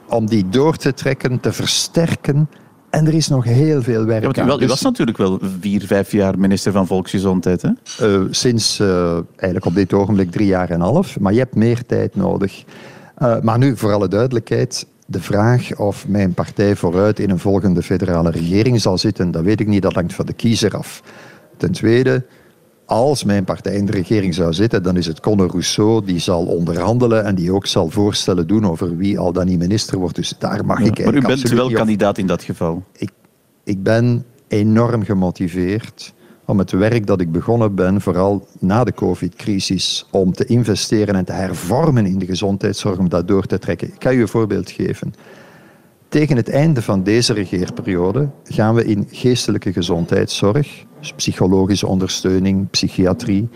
om 0.09 0.27
die 0.27 0.49
door 0.49 0.77
te 0.77 0.95
trekken, 0.95 1.41
te 1.41 1.53
versterken. 1.53 2.49
En 2.91 3.07
er 3.07 3.15
is 3.15 3.29
nog 3.29 3.45
heel 3.45 3.83
veel 3.83 4.05
werk 4.05 4.23
ja, 4.23 4.29
u, 4.29 4.41
aan. 4.41 4.47
wel, 4.47 4.63
u 4.63 4.67
was 4.67 4.81
natuurlijk 4.81 5.19
wel 5.19 5.39
vier, 5.61 5.87
vijf 5.87 6.13
jaar 6.13 6.39
minister 6.39 6.73
van 6.73 6.87
Volksgezondheid. 6.87 7.63
Hè? 7.63 7.71
Uh, 8.03 8.27
sinds 8.31 8.81
uh, 8.81 9.13
eigenlijk 9.13 9.65
op 9.65 9.75
dit 9.75 9.93
ogenblik 9.93 10.31
drie 10.31 10.47
jaar 10.47 10.69
en 10.71 10.75
een 10.75 10.81
half. 10.81 11.19
Maar 11.21 11.33
je 11.33 11.39
hebt 11.39 11.55
meer 11.55 11.87
tijd 11.87 12.17
nodig. 12.17 12.65
Uh, 13.23 13.41
maar 13.41 13.59
nu, 13.59 13.77
voor 13.77 13.93
alle 13.93 14.09
duidelijkheid, 14.09 14.87
de 15.07 15.21
vraag 15.21 15.77
of 15.77 16.09
mijn 16.09 16.35
partij 16.35 16.77
vooruit 16.77 17.19
in 17.19 17.31
een 17.31 17.39
volgende 17.39 17.83
federale 17.83 18.31
regering 18.31 18.81
zal 18.81 18.99
zitten, 18.99 19.31
dat 19.31 19.43
weet 19.43 19.61
ik 19.61 19.67
niet. 19.67 19.83
Dat 19.83 19.95
hangt 19.95 20.15
van 20.15 20.27
de 20.27 20.33
kiezer 20.33 20.77
af. 20.77 21.03
Ten 21.57 21.73
tweede, 21.73 22.25
als 22.91 23.25
mijn 23.25 23.45
partij 23.45 23.75
in 23.75 23.87
de 23.87 23.93
regering 23.93 24.35
zou 24.35 24.53
zitten, 24.53 24.83
dan 24.83 24.97
is 24.97 25.07
het 25.07 25.21
Conor 25.21 25.49
Rousseau 25.51 26.05
die 26.05 26.19
zal 26.19 26.45
onderhandelen 26.47 27.25
en 27.25 27.35
die 27.35 27.53
ook 27.53 27.67
zal 27.67 27.91
voorstellen 27.91 28.47
doen 28.47 28.67
over 28.67 28.97
wie 28.97 29.19
al 29.19 29.33
dan 29.33 29.47
niet 29.47 29.59
minister 29.59 29.99
wordt. 29.99 30.15
Dus 30.15 30.35
daar 30.39 30.67
mag 30.67 30.79
ja, 30.79 30.87
ik 30.87 31.05
Maar 31.05 31.15
u 31.15 31.21
bent 31.21 31.49
wel 31.49 31.71
kandidaat 31.71 32.19
in 32.19 32.27
dat 32.27 32.43
geval. 32.43 32.85
Ik, 32.97 33.11
ik 33.65 33.83
ben 33.83 34.25
enorm 34.49 35.05
gemotiveerd 35.05 36.13
om 36.45 36.59
het 36.59 36.71
werk 36.71 37.07
dat 37.07 37.21
ik 37.21 37.33
begonnen 37.33 37.75
ben, 37.75 38.01
vooral 38.01 38.49
na 38.59 38.85
de 38.85 38.95
COVID-crisis, 38.95 40.07
om 40.11 40.33
te 40.33 40.45
investeren 40.45 41.15
en 41.15 41.25
te 41.25 41.33
hervormen 41.33 42.07
in 42.07 42.19
de 42.19 42.27
gezondheidszorg, 42.27 42.99
om 42.99 43.09
dat 43.09 43.29
door 43.29 43.47
te 43.47 43.59
trekken. 43.59 43.89
Ik 43.89 44.03
ga 44.03 44.13
u 44.13 44.21
een 44.21 44.29
voorbeeld 44.29 44.71
geven. 44.71 45.15
Tegen 46.11 46.37
het 46.37 46.49
einde 46.49 46.83
van 46.83 47.03
deze 47.03 47.33
regeerperiode 47.33 48.29
gaan 48.45 48.75
we 48.75 48.85
in 48.85 49.09
geestelijke 49.11 49.73
gezondheidszorg, 49.73 50.85
dus 50.99 51.13
psychologische 51.13 51.87
ondersteuning, 51.87 52.71
psychiatrie, 52.71 53.49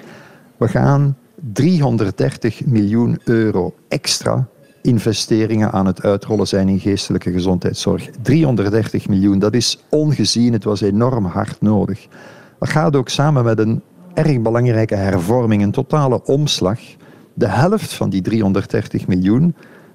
we 0.56 0.68
gaan 0.68 1.16
330 1.52 2.64
miljoen 2.66 3.20
euro 3.24 3.74
extra 3.88 4.48
investeringen 4.82 5.72
aan 5.72 5.86
het 5.86 6.02
uitrollen 6.02 6.46
zijn 6.46 6.68
in 6.68 6.80
geestelijke 6.80 7.32
gezondheidszorg. 7.32 8.10
330 8.22 9.08
miljoen, 9.08 9.38
dat 9.38 9.54
is 9.54 9.84
ongezien, 9.88 10.52
het 10.52 10.64
was 10.64 10.80
enorm 10.80 11.24
hard 11.24 11.60
nodig. 11.60 12.06
Dat 12.58 12.68
gaat 12.68 12.96
ook 12.96 13.08
samen 13.08 13.44
met 13.44 13.58
een 13.58 13.82
erg 14.12 14.40
belangrijke 14.40 14.96
hervorming, 14.96 15.62
een 15.62 15.70
totale 15.70 16.24
omslag. 16.24 16.80
De 17.34 17.48
helft 17.48 17.94
van 17.94 18.10
die 18.10 18.22
330 18.22 19.06
miljoen 19.06 19.54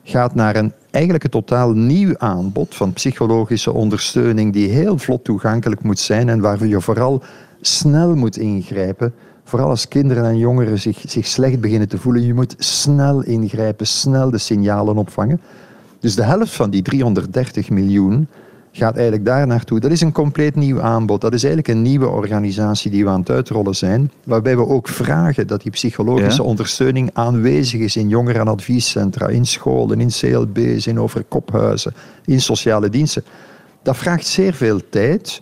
gaat 0.10 0.36
naar 0.36 0.56
een 0.56 0.74
eigenlijk 0.92 1.24
een 1.24 1.30
totaal 1.30 1.72
nieuw 1.72 2.18
aanbod 2.18 2.76
van 2.76 2.94
psychologische 2.94 3.74
ondersteuning 3.74 4.54
die 4.54 4.70
heel 4.70 4.98
vlot 4.98 5.24
toegankelijk 5.24 5.84
moet 5.84 6.00
zijn 6.00 6.30
en 6.30 6.40
waar 6.40 6.66
je 6.66 6.82
vooral 6.82 7.24
snel 7.62 8.16
moet 8.16 8.38
ingrijpen. 8.38 9.14
Vooral 9.44 9.70
als 9.70 9.88
kinderen 9.88 10.26
en 10.26 10.38
jongeren 10.38 10.80
zich, 10.80 11.04
zich 11.08 11.28
slecht 11.28 11.60
beginnen 11.60 11.88
te 11.88 11.98
voelen. 11.98 12.26
Je 12.26 12.34
moet 12.34 12.56
snel 12.58 13.24
ingrijpen, 13.24 13.88
snel 13.88 14.30
de 14.30 14.38
signalen 14.38 14.98
opvangen. 14.98 15.42
Dus 16.00 16.16
de 16.16 16.24
helft 16.24 16.54
van 16.54 16.70
die 16.70 16.82
330 16.82 17.70
miljoen 17.70 18.28
gaat 18.80 18.94
eigenlijk 18.94 19.26
daar 19.26 19.48
naartoe. 19.48 19.80
Dat 19.80 19.92
is 19.92 20.02
een 20.02 20.12
compleet 20.12 20.56
nieuw 20.56 20.82
aanbod. 20.82 21.22
Dat 21.22 21.34
is 21.34 21.44
eigenlijk 21.44 21.74
een 21.74 21.82
nieuwe 21.82 22.08
organisatie 22.08 22.92
die 22.92 23.04
we 23.04 23.10
aan 23.10 23.20
het 23.20 23.30
uitrollen 23.30 23.76
zijn. 23.76 24.12
Waarbij 24.24 24.56
we 24.58 24.68
ook 24.68 24.88
vragen 24.88 25.48
dat 25.48 25.62
die 25.62 25.72
psychologische 25.72 26.42
Ja. 26.42 26.48
ondersteuning 26.48 27.10
aanwezig 27.14 27.80
is 27.80 27.96
in 27.96 28.10
jongerenadviescentra, 28.10 29.28
in 29.28 29.46
scholen, 29.46 30.02
in 30.02 30.10
CLB's, 30.10 30.88
in 30.88 31.00
overkophuizen, 31.00 31.94
in 32.26 32.42
sociale 32.42 32.90
diensten. 32.90 33.24
Dat 33.84 33.98
vraagt 33.98 34.28
zeer 34.28 34.54
veel 34.54 34.82
tijd. 34.90 35.42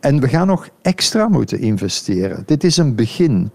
En 0.00 0.20
we 0.20 0.28
gaan 0.28 0.46
nog 0.46 0.68
extra 0.82 1.28
moeten 1.28 1.58
investeren. 1.60 2.42
Dit 2.46 2.64
is 2.64 2.76
een 2.76 2.94
begin. 2.94 3.50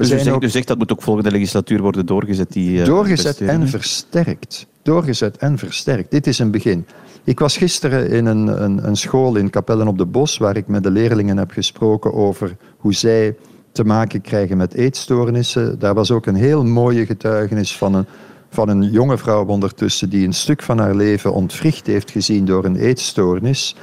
Dus 0.00 0.10
u 0.10 0.18
zegt, 0.18 0.36
ook... 0.36 0.42
u 0.42 0.48
zegt 0.48 0.66
dat 0.66 0.78
moet 0.78 0.92
ook 0.92 1.02
volgende 1.02 1.30
legislatuur 1.30 1.80
worden 1.80 2.06
doorgezet? 2.06 2.52
Die, 2.52 2.78
uh, 2.78 2.84
doorgezet 2.84 3.40
en 3.40 3.68
versterkt. 3.68 4.66
Doorgezet 4.82 5.36
en 5.36 5.58
versterkt. 5.58 6.10
Dit 6.10 6.26
is 6.26 6.38
een 6.38 6.50
begin. 6.50 6.86
Ik 7.24 7.38
was 7.38 7.56
gisteren 7.56 8.10
in 8.10 8.26
een, 8.26 8.62
een, 8.62 8.86
een 8.86 8.96
school 8.96 9.36
in 9.36 9.50
Capellen 9.50 9.88
op 9.88 9.98
de 9.98 10.06
Bos, 10.06 10.38
waar 10.38 10.56
ik 10.56 10.66
met 10.66 10.82
de 10.82 10.90
leerlingen 10.90 11.36
heb 11.36 11.50
gesproken 11.50 12.14
over 12.14 12.56
hoe 12.76 12.94
zij 12.94 13.36
te 13.72 13.84
maken 13.84 14.20
krijgen 14.20 14.56
met 14.56 14.74
eetstoornissen. 14.74 15.78
Daar 15.78 15.94
was 15.94 16.10
ook 16.10 16.26
een 16.26 16.34
heel 16.34 16.64
mooie 16.64 17.06
getuigenis 17.06 17.76
van 17.76 17.94
een, 17.94 18.06
van 18.50 18.68
een 18.68 18.90
jonge 18.90 19.18
vrouw 19.18 19.46
ondertussen 19.46 20.10
die 20.10 20.26
een 20.26 20.32
stuk 20.32 20.62
van 20.62 20.78
haar 20.78 20.94
leven 20.94 21.32
ontwricht 21.32 21.86
heeft 21.86 22.10
gezien 22.10 22.44
door 22.44 22.64
een 22.64 22.76
eetstoornis. 22.76 23.76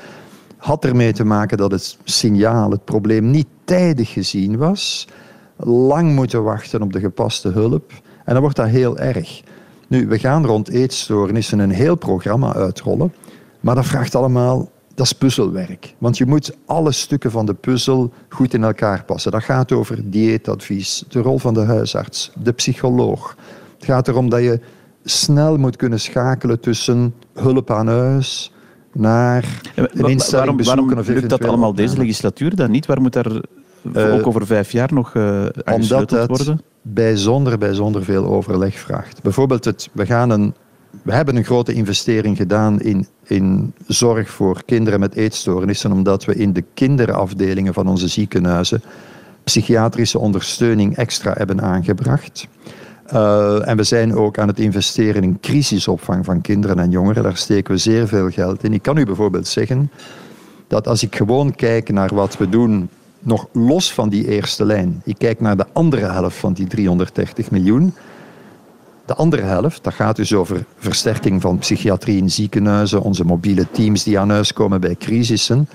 Had 0.57 0.86
ermee 0.86 1.13
te 1.13 1.25
maken 1.25 1.57
dat 1.57 1.71
het 1.71 1.97
signaal, 2.03 2.71
het 2.71 2.86
probleem 2.86 3.31
niet 3.31 3.47
tijdig 3.63 4.13
gezien 4.13 4.57
was. 4.57 5.07
Lang 5.58 6.16
moeten 6.16 6.44
wachten 6.44 6.82
op 6.82 6.94
de 6.94 7.00
gepaste 7.00 7.50
hulp. 7.50 7.92
En 8.26 8.34
dan 8.34 8.42
wordt 8.42 8.56
dat 8.56 8.68
heel 8.68 8.98
erg. 8.98 9.42
Nu, 9.88 10.08
we 10.08 10.20
gaan 10.20 10.46
rond 10.46 10.70
eetstoornissen 10.70 11.60
een 11.60 11.72
heel 11.72 11.96
programma 11.96 12.54
uitrollen. 12.54 13.14
Maar 13.60 13.76
dat 13.76 13.86
vraagt 13.86 14.16
allemaal 14.16 14.70
dat 14.98 15.06
is 15.06 15.14
puzzelwerk. 15.14 15.94
Want 15.98 16.18
je 16.18 16.26
moet 16.26 16.58
alle 16.66 16.92
stukken 16.92 17.32
van 17.32 17.46
de 17.46 17.54
puzzel 17.54 18.14
goed 18.30 18.54
in 18.54 18.64
elkaar 18.64 19.04
passen. 19.04 19.32
Dat 19.32 19.44
gaat 19.44 19.72
over 19.72 20.10
dieetadvies, 20.10 21.04
de 21.10 21.22
rol 21.22 21.38
van 21.38 21.54
de 21.54 21.64
huisarts, 21.64 22.32
de 22.44 22.52
psycholoog. 22.52 23.36
Het 23.76 23.86
gaat 23.86 24.08
erom 24.08 24.30
dat 24.30 24.42
je 24.42 24.60
snel 25.04 25.58
moet 25.58 25.76
kunnen 25.76 26.00
schakelen 26.00 26.60
tussen 26.60 27.14
hulp 27.34 27.72
aan 27.72 27.88
huis 27.88 28.54
naar 28.94 29.62
een 29.76 30.08
instelling 30.08 30.66
waarom, 30.66 30.88
waarom 30.88 31.16
lukt 31.16 31.30
dat 31.30 31.46
allemaal 31.46 31.74
deze 31.74 31.98
legislatuur 31.98 32.56
dan 32.56 32.72
niet? 32.72 32.86
Waar 32.86 33.02
moet 33.02 33.14
daar 33.14 33.42
ook 33.96 34.27
over 34.27 34.46
vijf 34.46 34.72
jaar 34.72 34.94
nog 34.94 35.13
uh, 35.13 35.46
Omdat 35.74 36.10
het 36.10 36.27
worden? 36.27 36.62
bijzonder, 36.82 37.58
bijzonder 37.58 38.03
veel 38.03 38.25
overleg 38.25 38.79
vraagt. 38.79 39.22
Bijvoorbeeld, 39.22 39.65
het, 39.65 39.89
we 39.91 40.06
gaan 40.06 40.29
een 40.29 40.53
we 41.03 41.13
hebben 41.13 41.36
een 41.36 41.44
grote 41.44 41.74
investering 41.74 42.38
gedaan 42.38 42.82
in, 42.82 43.08
in 43.24 43.74
zorg 43.88 44.29
voor 44.29 44.63
kinderen 44.65 45.00
met 45.00 45.15
eetstoornissen, 45.15 45.91
omdat 45.91 46.25
we 46.25 46.36
in 46.36 46.53
de 46.53 46.63
kinderafdelingen 46.74 47.74
van 47.74 47.88
onze 47.88 48.08
ziekenhuizen 48.08 48.82
psychiatrische 49.44 50.20
ondersteuning 50.20 50.96
extra 50.96 51.34
hebben 51.38 51.62
aangebracht. 51.62 52.48
Uh, 53.13 53.67
en 53.67 53.77
we 53.77 53.84
zijn 53.84 54.15
ook 54.15 54.38
aan 54.38 54.48
het 54.48 54.60
investeren 54.60 55.24
in 55.24 55.39
crisisopvang 55.39 56.25
van 56.25 56.41
kinderen 56.41 56.79
en 56.79 56.89
jongeren. 56.89 57.24
Daar 57.24 57.38
steken 57.38 57.74
we 57.74 57.79
zeer 57.79 58.08
veel 58.08 58.29
geld 58.29 58.63
in. 58.63 58.74
Ik 58.74 58.82
kan 58.82 58.98
u 58.98 59.06
bijvoorbeeld 59.06 59.48
zeggen 59.48 59.91
dat 60.67 60.88
als 60.88 61.03
ik 61.03 61.15
gewoon 61.15 61.56
kijk 61.56 61.89
naar 61.89 62.15
wat 62.15 62.38
we 62.38 62.50
doen, 62.50 62.89
nog 63.27 63.48
los 63.53 63.93
van 63.93 64.10
die 64.10 64.27
eerste 64.27 64.65
lijn, 64.65 65.01
ik 65.03 65.17
kijk 65.17 65.39
naar 65.39 65.57
de 65.57 65.65
andere 65.74 66.05
helft 66.05 66.38
van 66.38 66.53
die 66.53 66.67
330 66.67 67.51
miljoen, 67.51 67.93
de 69.05 69.13
andere 69.13 69.41
helft, 69.41 69.84
dat 69.84 69.93
gaat 69.93 70.15
dus 70.15 70.34
over 70.34 70.65
versterking 70.77 71.41
van 71.41 71.57
psychiatrie 71.57 72.17
in 72.17 72.31
ziekenhuizen, 72.31 73.01
onze 73.01 73.25
mobiele 73.25 73.72
teams 73.72 74.03
die 74.03 74.19
aan 74.19 74.29
huis 74.29 74.53
komen 74.53 74.81
bij 74.81 74.96
crisissen. 74.96 75.69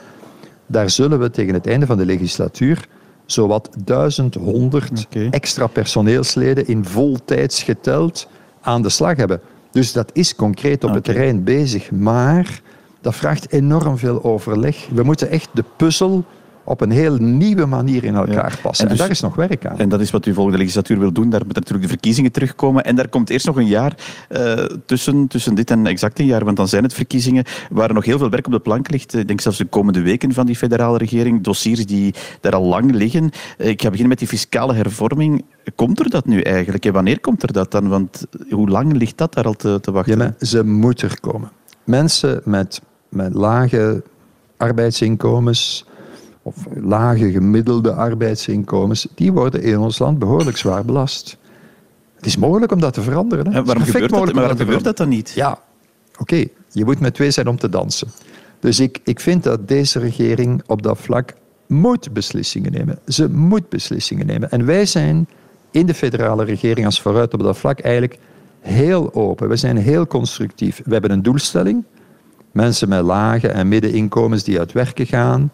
Daar 0.66 0.90
zullen 0.90 1.18
we 1.18 1.30
tegen 1.30 1.54
het 1.54 1.66
einde 1.66 1.86
van 1.86 1.96
de 1.96 2.04
legislatuur 2.04 2.86
zowat 3.26 3.68
1100 3.84 5.06
extra 5.30 5.66
personeelsleden 5.66 6.66
in 6.66 6.84
voltijds 6.84 7.62
geteld 7.62 8.28
aan 8.60 8.82
de 8.82 8.88
slag 8.88 9.16
hebben. 9.16 9.40
Dus 9.70 9.92
dat 9.92 10.10
is 10.12 10.34
concreet 10.34 10.84
op 10.84 10.94
het 10.94 11.04
terrein 11.04 11.44
bezig, 11.44 11.90
maar 11.90 12.60
dat 13.00 13.14
vraagt 13.14 13.52
enorm 13.52 13.98
veel 13.98 14.24
overleg. 14.24 14.88
We 14.94 15.02
moeten 15.02 15.30
echt 15.30 15.48
de 15.52 15.64
puzzel 15.76 16.24
op 16.64 16.80
een 16.80 16.90
heel 16.90 17.16
nieuwe 17.16 17.66
manier 17.66 18.04
in 18.04 18.14
elkaar 18.14 18.58
passen. 18.62 18.84
En, 18.84 18.90
dus, 18.90 19.00
daar 19.00 19.10
is 19.10 19.20
nog 19.20 19.34
werk 19.34 19.66
aan. 19.66 19.78
En 19.78 19.88
dat 19.88 20.00
is 20.00 20.10
wat 20.10 20.26
u 20.26 20.34
volgende 20.34 20.58
legislatuur 20.58 20.98
wil 20.98 21.12
doen. 21.12 21.30
Daar 21.30 21.44
moeten 21.44 21.62
natuurlijk 21.62 21.82
de 21.82 21.92
verkiezingen 21.92 22.32
terugkomen. 22.32 22.84
En 22.84 22.96
daar 22.96 23.08
komt 23.08 23.30
eerst 23.30 23.46
nog 23.46 23.56
een 23.56 23.66
jaar 23.66 23.96
uh, 24.30 24.52
tussen, 24.86 25.26
tussen 25.26 25.54
dit 25.54 25.70
en 25.70 25.86
exact 25.86 26.18
een 26.18 26.26
jaar, 26.26 26.44
want 26.44 26.56
dan 26.56 26.68
zijn 26.68 26.82
het 26.82 26.94
verkiezingen 26.94 27.44
waar 27.70 27.94
nog 27.94 28.04
heel 28.04 28.18
veel 28.18 28.30
werk 28.30 28.46
op 28.46 28.52
de 28.52 28.60
plank 28.60 28.90
ligt. 28.90 29.14
Ik 29.14 29.26
denk 29.26 29.40
zelfs 29.40 29.58
de 29.58 29.64
komende 29.64 30.02
weken 30.02 30.32
van 30.32 30.46
die 30.46 30.56
federale 30.56 30.98
regering. 30.98 31.42
Dossiers 31.42 31.86
die 31.86 32.14
daar 32.40 32.54
al 32.54 32.64
lang 32.64 32.92
liggen. 32.92 33.30
Eh, 33.58 33.68
ik 33.68 33.80
ga 33.80 33.86
beginnen 33.86 34.08
met 34.08 34.18
die 34.18 34.28
fiscale 34.28 34.74
hervorming. 34.74 35.44
Komt 35.74 36.00
er 36.00 36.10
dat 36.10 36.26
nu 36.26 36.40
eigenlijk? 36.40 36.84
En 36.84 36.92
wanneer 36.92 37.20
komt 37.20 37.42
er 37.42 37.52
dat 37.52 37.70
dan? 37.70 37.88
Want 37.88 38.26
hoe 38.50 38.68
lang 38.68 38.92
ligt 38.92 39.18
dat 39.18 39.34
daar 39.34 39.44
al 39.44 39.54
te, 39.54 39.80
te 39.80 39.92
wachten? 39.92 40.18
Ja, 40.18 40.46
ze 40.46 40.64
moet 40.64 41.02
er 41.02 41.20
komen. 41.20 41.50
Mensen 41.84 42.40
met, 42.44 42.80
met 43.08 43.34
lage 43.34 44.02
arbeidsinkomens 44.56 45.86
of 46.42 46.56
lage 46.74 47.30
gemiddelde 47.30 47.92
arbeidsinkomens, 47.92 49.06
die 49.14 49.32
worden 49.32 49.62
in 49.62 49.78
ons 49.78 49.98
land 49.98 50.18
behoorlijk 50.18 50.56
zwaar 50.56 50.84
belast. 50.84 51.36
Het 52.16 52.26
is 52.26 52.36
mogelijk 52.36 52.72
om 52.72 52.80
dat 52.80 52.94
te 52.94 53.02
veranderen. 53.02 53.46
Hè? 53.46 53.58
En 53.58 53.64
waarom 53.64 53.84
gebeurt, 53.84 54.10
dat, 54.10 54.24
maar 54.24 54.34
waarom 54.34 54.56
gebeurt 54.56 54.84
dat 54.84 54.96
dan 54.96 55.08
niet? 55.08 55.32
Ja, 55.34 55.58
oké, 56.18 56.44
je 56.68 56.84
moet 56.84 57.00
met 57.00 57.14
twee 57.14 57.30
zijn 57.30 57.48
om 57.48 57.56
te 57.56 57.68
dansen. 57.68 58.08
Dus 58.60 58.80
ik, 58.80 59.00
ik 59.04 59.20
vind 59.20 59.42
dat 59.42 59.68
deze 59.68 59.98
regering 59.98 60.62
op 60.66 60.82
dat 60.82 60.98
vlak 60.98 61.34
moet 61.66 62.12
beslissingen 62.12 62.72
nemen. 62.72 62.98
Ze 63.06 63.30
moet 63.30 63.68
beslissingen 63.68 64.26
nemen. 64.26 64.50
En 64.50 64.66
wij 64.66 64.86
zijn 64.86 65.28
in 65.70 65.86
de 65.86 65.94
federale 65.94 66.44
regering 66.44 66.86
als 66.86 67.00
vooruit 67.00 67.34
op 67.34 67.42
dat 67.42 67.58
vlak 67.58 67.80
eigenlijk 67.80 68.18
heel 68.60 69.14
open. 69.14 69.48
We 69.48 69.56
zijn 69.56 69.76
heel 69.76 70.06
constructief. 70.06 70.80
We 70.84 70.92
hebben 70.92 71.10
een 71.10 71.22
doelstelling. 71.22 71.84
Mensen 72.52 72.88
met 72.88 73.02
lage 73.02 73.48
en 73.48 73.68
middeninkomens 73.68 74.44
die 74.44 74.58
uit 74.58 74.72
werken 74.72 75.06
gaan, 75.06 75.50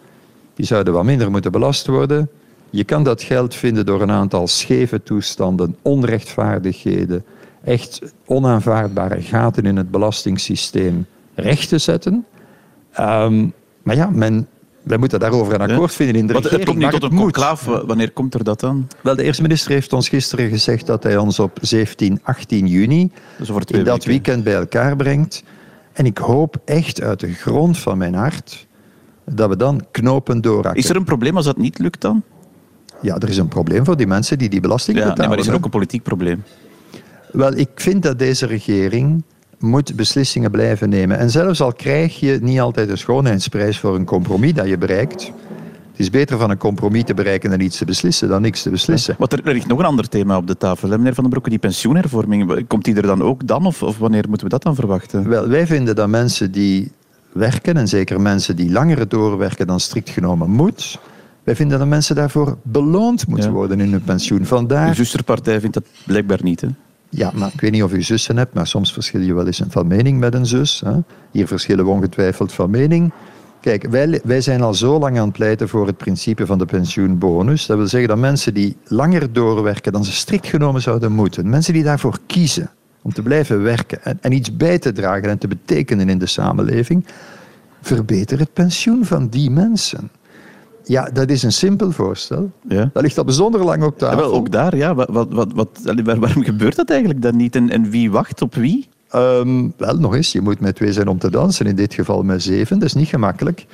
die 0.59 0.67
zouden 0.67 0.93
wat 0.93 1.03
minder 1.03 1.31
moeten 1.31 1.51
belast 1.51 1.87
worden. 1.87 2.29
Je 2.69 2.83
kan 2.83 3.03
dat 3.03 3.21
geld 3.23 3.55
vinden 3.55 3.85
door 3.85 4.01
een 4.01 4.11
aantal 4.11 4.47
scheve 4.47 5.03
toestanden, 5.03 5.75
onrechtvaardigheden, 5.81 7.25
echt 7.63 8.01
onaanvaardbare 8.25 9.21
gaten 9.21 9.65
in 9.65 9.77
het 9.77 9.91
belastingssysteem 9.91 11.05
recht 11.35 11.69
te 11.69 11.77
zetten. 11.77 12.25
Ehm, 12.91 13.47
maar 13.83 13.95
ja, 13.95 14.09
men, 14.09 14.47
wij 14.83 14.97
moeten 14.97 15.19
daarover 15.19 15.53
een 15.53 15.69
akkoord 15.71 15.93
vinden 15.93 16.15
in 16.15 16.27
de 16.27 16.33
regering. 16.33 16.59
Het 16.59 16.69
komt 16.69 16.77
niet 16.77 16.91
tot 16.91 17.11
een 17.11 17.17
conclaaf. 17.17 17.65
Wanneer 17.65 18.11
komt 18.11 18.33
er 18.33 18.43
dat 18.43 18.59
dan? 18.59 18.87
Wel, 19.01 19.15
de 19.15 19.23
eerste 19.23 19.41
minister 19.41 19.71
heeft 19.71 19.93
ons 19.93 20.09
gisteren 20.09 20.49
gezegd 20.49 20.85
dat 20.85 21.03
hij 21.03 21.17
ons 21.17 21.39
op 21.39 21.57
17, 21.61 22.19
18 22.23 22.67
juni 22.67 23.11
dus 23.37 23.49
in 23.65 23.83
dat 23.83 24.05
weekend 24.05 24.43
bij 24.43 24.55
elkaar 24.55 24.95
brengt. 24.95 25.43
En 25.93 26.05
ik 26.05 26.17
hoop 26.17 26.55
echt 26.65 27.01
uit 27.01 27.19
de 27.19 27.33
grond 27.33 27.77
van 27.77 27.97
mijn 27.97 28.13
hart 28.13 28.67
dat 29.31 29.49
we 29.49 29.55
dan 29.55 29.85
knopen 29.91 30.41
doorhakken. 30.41 30.83
Is 30.83 30.89
er 30.89 30.95
een 30.95 31.03
probleem 31.03 31.35
als 31.35 31.45
dat 31.45 31.57
niet 31.57 31.79
lukt 31.79 32.01
dan? 32.01 32.23
Ja, 33.01 33.17
er 33.17 33.29
is 33.29 33.37
een 33.37 33.47
probleem 33.47 33.85
voor 33.85 33.97
die 33.97 34.07
mensen 34.07 34.37
die 34.37 34.49
die 34.49 34.59
belasting 34.59 34.97
ja, 34.97 35.03
betalen. 35.03 35.21
Nee, 35.21 35.29
maar 35.29 35.45
is 35.45 35.47
er 35.47 35.55
ook 35.55 35.63
een 35.63 35.69
politiek 35.69 36.03
probleem? 36.03 36.43
Wel, 37.31 37.57
ik 37.57 37.69
vind 37.75 38.03
dat 38.03 38.19
deze 38.19 38.45
regering 38.45 39.23
moet 39.59 39.95
beslissingen 39.95 40.51
blijven 40.51 40.89
nemen. 40.89 41.17
En 41.17 41.29
zelfs 41.29 41.61
al 41.61 41.73
krijg 41.73 42.19
je 42.19 42.39
niet 42.41 42.59
altijd 42.59 42.89
een 42.89 42.97
schoonheidsprijs 42.97 43.79
voor 43.79 43.95
een 43.95 44.05
compromis 44.05 44.53
dat 44.53 44.67
je 44.67 44.77
bereikt, 44.77 45.31
het 45.99 46.07
is 46.07 46.13
beter 46.13 46.37
van 46.37 46.49
een 46.49 46.57
compromis 46.57 47.03
te 47.03 47.13
bereiken 47.13 47.49
dan 47.49 47.59
iets 47.59 47.77
te 47.77 47.85
beslissen 47.85 48.29
dan 48.29 48.41
niks 48.41 48.61
te 48.61 48.69
beslissen. 48.69 49.15
Wat 49.17 49.33
er, 49.33 49.41
ligt 49.43 49.67
nog 49.67 49.79
een 49.79 49.85
ander 49.85 50.09
thema 50.09 50.37
op 50.37 50.47
de 50.47 50.57
tafel, 50.57 50.89
hè, 50.89 50.97
meneer 50.97 51.13
Van 51.13 51.23
den 51.23 51.31
Broeke, 51.31 51.49
die 51.49 51.59
pensioenhervorming. 51.59 52.67
Komt 52.67 52.83
die 52.83 52.95
er 52.95 53.01
dan 53.01 53.21
ook 53.21 53.47
dan 53.47 53.65
of, 53.65 53.83
of 53.83 53.97
wanneer 53.97 54.25
moeten 54.27 54.47
we 54.47 54.53
dat 54.53 54.63
dan 54.63 54.75
verwachten? 54.75 55.29
Wel, 55.29 55.47
wij 55.47 55.67
vinden 55.67 55.95
dat 55.95 56.07
mensen 56.07 56.51
die 56.51 56.91
werken, 57.31 57.77
en 57.77 57.87
zeker 57.87 58.21
mensen 58.21 58.55
die 58.55 58.71
langer 58.71 59.07
doorwerken 59.07 59.67
dan 59.67 59.79
strikt 59.79 60.09
genomen 60.09 60.49
moet, 60.49 60.99
wij 61.43 61.55
vinden 61.55 61.79
dat 61.79 61.87
mensen 61.87 62.15
daarvoor 62.15 62.57
beloond 62.63 63.27
moeten 63.27 63.51
worden 63.51 63.79
in 63.79 63.91
hun 63.91 64.03
pensioen. 64.03 64.45
Vandaar... 64.45 64.87
Uw 64.87 64.93
zusterpartij 64.93 65.59
vindt 65.59 65.75
dat 65.75 65.85
blijkbaar 66.05 66.39
niet, 66.41 66.61
hè? 66.61 66.67
Ja, 67.09 67.31
maar 67.35 67.49
ik 67.53 67.61
weet 67.61 67.71
niet 67.71 67.83
of 67.83 67.93
u 67.93 68.01
zussen 68.01 68.37
hebt, 68.37 68.53
maar 68.53 68.67
soms 68.67 68.93
verschil 68.93 69.21
je 69.21 69.33
wel 69.33 69.45
eens 69.45 69.61
van 69.67 69.87
mening 69.87 70.19
met 70.19 70.33
een 70.33 70.45
zus. 70.45 70.81
Hè? 70.85 70.97
Hier 71.31 71.47
verschillen 71.47 71.85
we 71.85 71.91
ongetwijfeld 71.91 72.53
van 72.53 72.69
mening. 72.69 73.11
Kijk, 73.61 73.87
wij, 73.89 74.21
wij 74.23 74.41
zijn 74.41 74.61
al 74.61 74.73
zo 74.73 74.99
lang 74.99 75.17
aan 75.19 75.27
het 75.27 75.33
pleiten 75.33 75.69
voor 75.69 75.87
het 75.87 75.97
principe 75.97 76.45
van 76.45 76.57
de 76.57 76.65
pensioenbonus. 76.65 77.65
Dat 77.65 77.77
wil 77.77 77.87
zeggen 77.87 78.09
dat 78.09 78.17
mensen 78.17 78.53
die 78.53 78.77
langer 78.83 79.33
doorwerken 79.33 79.91
dan 79.91 80.05
ze 80.05 80.11
strikt 80.11 80.47
genomen 80.47 80.81
zouden 80.81 81.11
moeten, 81.11 81.49
mensen 81.49 81.73
die 81.73 81.83
daarvoor 81.83 82.17
kiezen, 82.25 82.69
om 83.01 83.13
te 83.13 83.21
blijven 83.21 83.63
werken 83.63 84.03
en, 84.03 84.17
en 84.21 84.31
iets 84.31 84.57
bij 84.57 84.79
te 84.79 84.91
dragen 84.91 85.29
en 85.29 85.37
te 85.37 85.47
betekenen 85.47 86.09
in 86.09 86.17
de 86.17 86.25
samenleving, 86.25 87.05
verbeter 87.81 88.39
het 88.39 88.53
pensioen 88.53 89.05
van 89.05 89.27
die 89.27 89.51
mensen. 89.51 90.09
Ja, 90.83 91.09
dat 91.13 91.29
is 91.29 91.43
een 91.43 91.51
simpel 91.51 91.91
voorstel. 91.91 92.51
Ja. 92.67 92.89
Dat 92.93 93.03
ligt 93.03 93.17
al 93.17 93.23
bijzonder 93.23 93.63
lang 93.63 93.83
op 93.83 93.97
tafel. 93.97 94.17
Ja, 94.17 94.23
wel, 94.23 94.33
ook 94.33 94.51
daar, 94.51 94.75
ja. 94.75 94.95
Wat, 94.95 95.27
wat, 95.29 95.53
wat, 95.53 95.69
waarom 96.03 96.43
gebeurt 96.43 96.75
dat 96.75 96.89
eigenlijk 96.89 97.21
dan 97.21 97.35
niet? 97.35 97.55
En, 97.55 97.69
en 97.69 97.89
wie 97.89 98.11
wacht 98.11 98.41
op 98.41 98.55
wie? 98.55 98.87
Um, 99.15 99.73
wel, 99.77 99.97
nog 99.97 100.15
eens, 100.15 100.31
je 100.31 100.41
moet 100.41 100.59
met 100.59 100.75
twee 100.75 100.93
zijn 100.93 101.07
om 101.07 101.19
te 101.19 101.31
dansen. 101.31 101.65
In 101.65 101.75
dit 101.75 101.93
geval 101.93 102.23
met 102.23 102.43
zeven. 102.43 102.79
Dat 102.79 102.87
is 102.87 102.93
niet 102.93 103.07
gemakkelijk. 103.07 103.65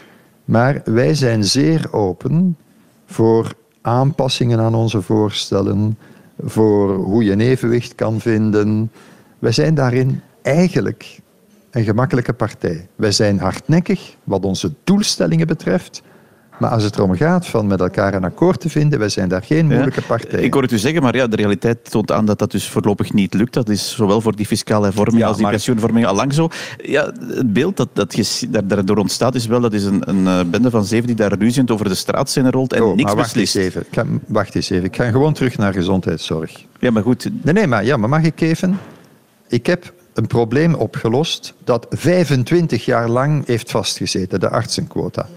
Maar 0.45 0.81
wij 0.85 1.13
zijn 1.13 1.43
zeer 1.43 1.93
open 1.93 2.57
voor 3.05 3.53
aanpassingen 3.81 4.59
aan 4.59 4.75
onze 4.75 5.01
voorstellen, 5.01 5.97
voor 6.43 6.95
hoe 6.95 7.23
je 7.23 7.31
een 7.31 7.41
evenwicht 7.41 7.95
kan 7.95 8.19
vinden, 8.19 8.91
wij 9.39 9.51
zijn 9.51 9.73
daarin 9.75 10.21
eigenlijk 10.41 11.19
een 11.71 11.83
gemakkelijke 11.83 12.33
partij. 12.33 12.87
Wij 12.95 13.11
zijn 13.11 13.39
hardnekkig 13.39 14.15
wat 14.23 14.43
onze 14.45 14.73
doelstellingen 14.83 15.47
betreft. 15.47 16.01
Maar 16.59 16.69
als 16.69 16.83
het 16.83 16.95
erom 16.97 17.15
gaat 17.15 17.47
van 17.47 17.67
met 17.67 17.79
elkaar 17.79 18.13
een 18.13 18.23
akkoord 18.23 18.59
te 18.59 18.69
vinden, 18.69 18.99
wij 18.99 19.09
zijn 19.09 19.29
daar 19.29 19.43
geen 19.43 19.65
moeilijke 19.67 20.01
partij. 20.01 20.41
Ik 20.41 20.53
hoor 20.53 20.61
het 20.61 20.71
u 20.71 20.77
zeggen, 20.77 21.01
maar 21.01 21.15
ja, 21.15 21.27
de 21.27 21.35
realiteit 21.35 21.91
toont 21.91 22.11
aan 22.11 22.25
dat 22.25 22.39
dat 22.39 22.51
dus 22.51 22.69
voorlopig 22.69 23.13
niet 23.13 23.33
lukt. 23.33 23.53
Dat 23.53 23.69
is 23.69 23.95
zowel 23.95 24.21
voor 24.21 24.35
die 24.35 24.45
fiscale 24.45 24.83
hervorming 24.85 25.19
Ja, 25.21 25.27
als 25.27 25.37
die 25.37 25.49
pensioenvorming 25.49 26.05
al 26.05 26.15
lang 26.15 26.33
zo. 26.33 26.49
Ja, 26.77 27.11
het 27.27 27.53
beeld 27.53 27.77
dat, 27.77 27.89
dat 27.93 28.15
daardoor 28.65 28.97
ontstaat 28.97 29.35
is 29.35 29.45
wel, 29.47 29.59
dat 29.61 29.73
is 29.73 29.83
een, 29.83 30.09
een 30.09 30.27
eh, 30.27 30.45
bende 30.49 30.69
van 30.69 30.85
zeven 30.85 31.07
die 31.07 31.15
daar 31.15 31.37
ruziend 31.37 31.71
over 31.71 31.87
de 31.87 31.95
straatscène 31.95 32.49
rolt 32.51 32.73
en 32.73 32.83
Oh, 32.83 32.89
niks 32.95 33.03
maar 33.03 33.15
wacht 33.15 33.35
eens, 33.35 33.51
beslist. 33.53 33.67
even. 33.67 33.81
Ik 33.81 33.93
ga, 33.93 34.05
wacht 34.27 34.55
eens 34.55 34.69
even. 34.69 34.85
Ik 34.85 34.95
ga 34.95 35.09
gewoon 35.09 35.33
terug 35.33 35.57
naar 35.57 35.73
gezondheidszorg. 35.73 36.65
Ja, 36.79 36.91
maar 36.91 37.03
goed, 37.03 37.29
Nee, 37.41 37.53
nee, 37.53 37.67
maar, 37.67 37.85
ja, 37.85 37.97
maar 37.97 38.09
mag 38.09 38.23
ik 38.23 38.41
even? 38.41 38.79
Ik 39.47 39.65
heb 39.65 39.93
een 40.13 40.27
probleem 40.27 40.73
opgelost 40.73 41.53
dat 41.63 41.85
25 41.89 42.85
jaar 42.85 43.09
lang 43.09 43.45
heeft 43.45 43.71
vastgezeten, 43.71 44.39
de 44.39 44.49
artsenquota. 44.49 45.27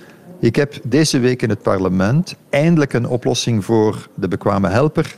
Ik 0.41 0.57
heb 0.57 0.75
deze 0.85 1.19
week 1.19 1.43
in 1.43 1.49
het 1.49 1.63
parlement 1.63 2.35
eindelijk 2.51 2.93
een 2.93 3.07
oplossing 3.09 3.65
voor 3.65 4.09
de 4.15 4.29
bekwame 4.29 4.69
helper. 4.69 5.17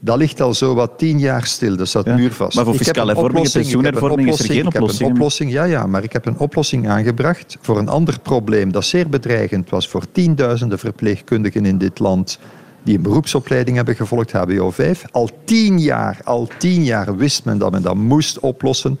Dat 0.00 0.16
ligt 0.16 0.40
al 0.40 0.54
zo 0.54 0.74
wat 0.74 0.98
tien 0.98 1.18
jaar 1.18 1.44
stil, 1.46 1.76
dat 1.76 1.88
staat 1.88 2.04
Ja, 2.04 2.14
muurvast. 2.14 2.56
maar 2.56 2.64
voor 2.64 2.74
fiscale 2.74 3.16
oplossing, 3.16 3.44
een 3.46 3.60
pensioenhervorming 3.60 4.28
is 4.28 4.38
er 4.38 4.44
geen 4.44 4.56
Ik 4.56 4.64
heb 4.64 4.74
oplossing. 4.74 5.08
een 5.08 5.14
oplossing, 5.14 5.52
ja, 5.52 5.64
ja, 5.64 5.86
maar 5.86 6.02
ik 6.02 6.12
heb 6.12 6.26
een 6.26 6.38
oplossing 6.38 6.88
aangebracht 6.88 7.56
voor 7.60 7.78
een 7.78 7.88
ander 7.88 8.20
probleem 8.20 8.72
dat 8.72 8.84
zeer 8.84 9.08
bedreigend 9.08 9.70
was 9.70 9.88
voor 9.88 10.02
tienduizenden 10.12 10.78
verpleegkundigen 10.78 11.66
in 11.66 11.78
dit 11.78 11.98
land 11.98 12.38
die 12.84 12.96
een 12.96 13.02
beroepsopleiding 13.02 13.76
hebben 13.76 13.96
gevolgd, 13.96 14.32
HBO 14.32 14.70
5. 14.70 15.04
Al 15.10 15.30
tien 15.44 15.80
jaar, 15.80 16.20
al 16.24 16.48
tien 16.58 16.84
jaar 16.84 17.16
wist 17.16 17.44
men 17.44 17.58
dat 17.58 17.70
men 17.70 17.82
dat 17.82 17.94
moest 17.94 18.38
oplossen. 18.38 19.00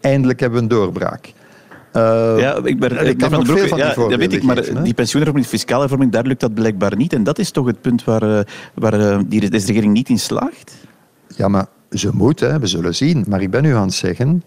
Eindelijk 0.00 0.40
hebben 0.40 0.58
we 0.58 0.64
een 0.64 0.70
doorbraak. 0.70 1.32
Eh, 1.92 2.34
Ja, 2.38 2.60
ik 2.64 2.78
ben, 2.78 2.98
en 2.98 3.06
ik 3.06 3.18
kan 3.18 3.30
nog 3.30 3.46
veel 3.46 3.68
van 3.68 3.78
ja, 3.78 3.94
dat 3.94 4.14
weet 4.14 4.32
ik, 4.32 4.42
maar 4.42 4.56
geven, 4.56 4.82
die 4.84 4.94
pensioenhervorming, 4.94 5.50
die 5.50 5.58
fiscale 5.58 5.80
hervorming, 5.80 6.12
daar 6.12 6.24
lukt 6.24 6.40
dat 6.40 6.54
blijkbaar 6.54 6.96
niet. 6.96 7.12
En 7.12 7.22
dat 7.22 7.38
is 7.38 7.50
toch 7.50 7.66
het 7.66 7.80
punt 7.80 8.04
waar, 8.04 8.38
eh, 8.38 8.44
waar 8.74 8.92
eh, 8.92 9.18
die, 9.26 9.50
deze 9.50 9.66
regering 9.66 9.92
niet 9.92 10.08
in 10.08 10.18
slaagt? 10.18 10.74
Ja, 11.36 11.48
maar 11.48 11.66
ze 11.90 12.10
moet, 12.12 12.40
hè, 12.40 12.58
we 12.58 12.66
zullen 12.66 12.94
zien. 12.94 13.24
Maar 13.28 13.42
ik 13.42 13.50
ben 13.50 13.64
u 13.64 13.74
aan 13.74 13.82
het 13.86 13.94
zeggen, 13.94 14.42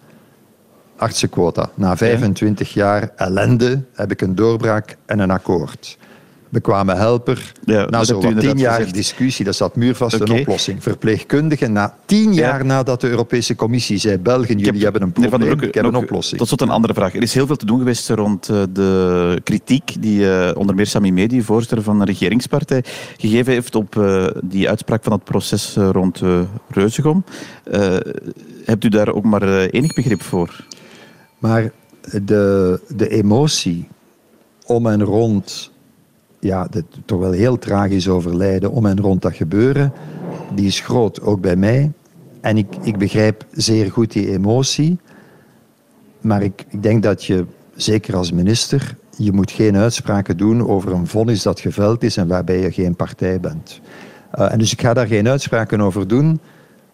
artsenquota. 0.98 1.70
Na 1.76 1.98
25 1.98 2.74
jaar 2.74 3.12
ellende 3.16 3.84
heb 3.94 4.12
ik 4.12 4.22
een 4.22 4.36
doorbraak 4.36 4.98
en 5.06 5.20
een 5.20 5.32
akkoord. 5.32 5.98
Bekwame 6.52 6.96
helper. 6.96 7.52
Ja, 7.66 7.80
na 7.80 7.86
dat 7.86 8.08
zo 8.08 8.14
hebt 8.14 8.32
u 8.32 8.36
wat 8.36 8.44
tien 8.44 8.58
jaar 8.58 8.92
discussie, 8.92 9.46
dat 9.46 9.56
staat 9.56 9.76
muurvast 9.76 10.20
een 10.20 10.32
oplossing. 10.32 10.84
Verpleegkundigen, 10.84 11.72
na 11.72 11.96
tien 12.06 12.34
jaar 12.34 12.66
nadat 12.66 13.02
de 13.02 13.10
Europese 13.10 13.56
Commissie 13.56 13.98
zei, 13.98 14.18
België, 14.18 14.54
jullie 14.54 14.84
hebben 14.84 15.02
een 15.02 15.12
probleem, 15.12 15.40
Broeke, 15.40 15.68
ik 15.68 15.74
heb 15.74 15.86
een 15.86 15.92
nog 15.92 16.04
oplossing. 16.04 16.40
Tot 16.40 16.48
slot 16.48 16.62
een 16.62 16.70
andere 16.70 16.94
vraag. 16.94 17.16
Er 17.16 17.22
is 17.22 17.34
heel 17.34 17.48
veel 17.48 17.56
te 17.56 17.66
doen 17.66 17.78
geweest 17.78 18.10
rond 18.10 18.50
eh, 18.50 18.64
de 18.70 19.40
kritiek 19.44 20.02
die 20.02 20.32
eh, 20.32 20.58
onder 20.58 20.76
meer 20.76 20.88
Sami 20.88 21.12
Medi, 21.12 21.42
voorzitter 21.42 21.82
van 21.82 22.00
de 22.00 22.06
regeringspartij, 22.06 22.84
gegeven 23.18 23.54
heeft 23.54 23.76
op 23.76 23.98
eh, 23.98 24.28
die 24.44 24.70
uitspraak 24.70 25.04
van 25.04 25.12
het 25.12 25.24
proces 25.24 25.76
rond 25.76 26.22
Reuzegom. 26.70 27.24
Uh, 27.72 27.96
hebt 28.66 28.84
u 28.84 28.90
daar 28.90 29.14
ook 29.14 29.24
maar 29.24 29.66
enig 29.66 29.94
begrip 29.94 30.22
voor? 30.22 30.66
Maar 31.38 31.72
de, 32.24 32.80
de 32.88 33.10
emotie 33.10 33.88
om 34.66 34.88
en 34.88 35.04
rond 35.04 35.71
ja, 36.42 36.68
de, 36.72 36.84
toch 37.06 37.20
wel 37.20 37.32
heel 37.32 37.58
tragisch 37.58 38.08
overlijden 38.08 38.72
om 38.72 38.86
en 38.86 39.00
rond 39.00 39.22
dat 39.22 39.36
gebeuren, 39.36 39.94
die 40.56 40.68
is 40.68 40.80
groot, 40.80 41.22
ook 41.22 41.42
bij 41.42 41.56
mij. 41.56 41.92
En 42.42 42.58
ik, 42.58 42.68
ik 42.82 42.98
begrijp 42.98 43.46
zeer 43.52 43.92
goed 43.92 44.12
die 44.12 44.32
emotie. 44.32 44.98
Maar 46.22 46.44
ik, 46.44 46.66
ik 46.70 46.84
denk 46.84 47.04
dat 47.04 47.26
je, 47.26 47.46
zeker 47.76 48.16
als 48.16 48.32
minister, 48.32 48.96
je 49.18 49.32
moet 49.32 49.52
geen 49.52 49.78
uitspraken 49.78 50.38
doen 50.38 50.68
over 50.68 50.92
een 50.92 51.08
vonnis 51.08 51.44
dat 51.44 51.60
geveld 51.60 52.04
is 52.04 52.18
en 52.18 52.28
waarbij 52.28 52.60
je 52.60 52.72
geen 52.72 52.96
partij 52.96 53.40
bent. 53.40 53.82
Uh, 54.40 54.52
en 54.52 54.60
dus 54.60 54.72
ik 54.72 54.82
ga 54.82 54.94
daar 54.94 55.08
geen 55.08 55.28
uitspraken 55.28 55.82
over 55.82 56.08
doen. 56.08 56.40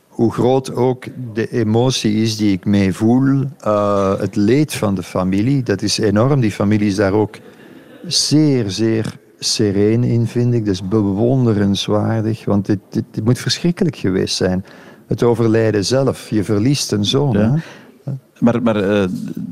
Hoe 0.07 0.31
groot 0.31 0.75
ook 0.75 1.05
de 1.33 1.49
emotie 1.49 2.21
is 2.21 2.37
die 2.37 2.51
ik 2.51 2.65
mee 2.65 2.93
voel, 2.93 3.43
uh, 3.65 4.19
het 4.19 4.35
leed 4.35 4.73
van 4.73 4.95
de 4.95 5.03
familie, 5.03 5.63
dat 5.63 5.81
is 5.81 5.97
enorm. 5.97 6.39
Die 6.39 6.51
familie 6.51 6.87
is 6.87 6.95
daar 6.95 7.13
ook 7.13 7.35
zeer, 8.07 8.69
zeer 8.69 9.17
sereen 9.39 10.03
in, 10.03 10.27
vind 10.27 10.53
ik. 10.53 10.65
Is 10.65 10.87
bewonderenswaardig, 10.87 12.45
want 12.45 12.65
dit, 12.65 12.79
dit, 12.89 13.03
dit, 13.11 13.23
moet 13.23 13.39
verschrikkelijk 13.39 13.95
geweest 13.95 14.35
zijn. 14.35 14.65
Het 15.07 15.23
overlijden 15.23 15.85
zelf, 15.85 16.29
je 16.29 16.43
verliest 16.43 16.91
een 16.91 17.05
zoon. 17.05 17.37
Ja. 17.37 17.55
Maar, 18.39 18.61
maar 18.61 18.83
uh, 18.83 19.05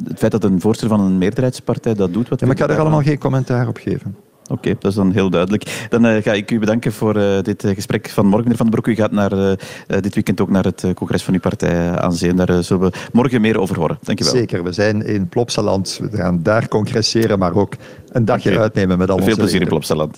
het 0.03 0.17
feit 0.17 0.31
dat 0.31 0.43
een 0.43 0.61
voorzitter 0.61 0.97
van 0.97 1.05
een 1.05 1.17
meerderheidspartij 1.17 1.93
dat 1.93 2.13
doet... 2.13 2.29
Wat 2.29 2.39
ja, 2.39 2.45
maar 2.45 2.55
ik 2.55 2.61
ga 2.61 2.69
er 2.69 2.79
allemaal 2.79 3.01
geen 3.01 3.17
commentaar 3.17 3.67
op 3.67 3.77
geven. 3.77 4.15
Oké, 4.47 4.53
okay, 4.53 4.75
dat 4.79 4.91
is 4.91 4.97
dan 4.97 5.11
heel 5.11 5.29
duidelijk. 5.29 5.87
Dan 5.89 6.05
uh, 6.05 6.21
ga 6.21 6.33
ik 6.33 6.51
u 6.51 6.59
bedanken 6.59 6.91
voor 6.91 7.17
uh, 7.17 7.41
dit 7.41 7.63
uh, 7.63 7.73
gesprek 7.73 8.09
van 8.09 8.25
morgen, 8.25 8.43
meneer 8.43 8.57
Van 8.57 8.65
den 8.65 8.81
Broek. 8.81 8.95
U 8.95 8.95
gaat 8.95 9.11
naar, 9.11 9.57
dit 9.87 10.13
weekend 10.13 10.41
ook 10.41 10.49
naar 10.49 10.63
het 10.63 10.85
congres 10.93 11.23
van 11.23 11.33
uw 11.33 11.39
partij 11.39 11.97
aan 11.97 12.13
zee. 12.13 12.33
Daar 12.33 12.63
zullen 12.63 12.91
we 12.91 12.97
morgen 13.11 13.41
meer 13.41 13.59
over 13.59 13.75
horen. 13.75 13.97
Dank 14.01 14.19
u 14.19 14.23
wel. 14.23 14.33
Zeker, 14.33 14.63
we 14.63 14.71
zijn 14.71 15.05
in 15.05 15.27
Plopsaland. 15.27 15.99
We 16.11 16.17
gaan 16.17 16.43
daar 16.43 16.67
congresseren, 16.67 17.39
maar 17.39 17.55
ook 17.55 17.75
een 18.11 18.25
dagje 18.25 18.49
okay. 18.49 18.61
uitnemen 18.61 18.97
met 18.97 19.09
al 19.09 19.17
Veel 19.17 19.25
onze 19.25 19.39
plezier 19.39 19.61
in 19.61 19.67
Plopsaland. 19.67 20.13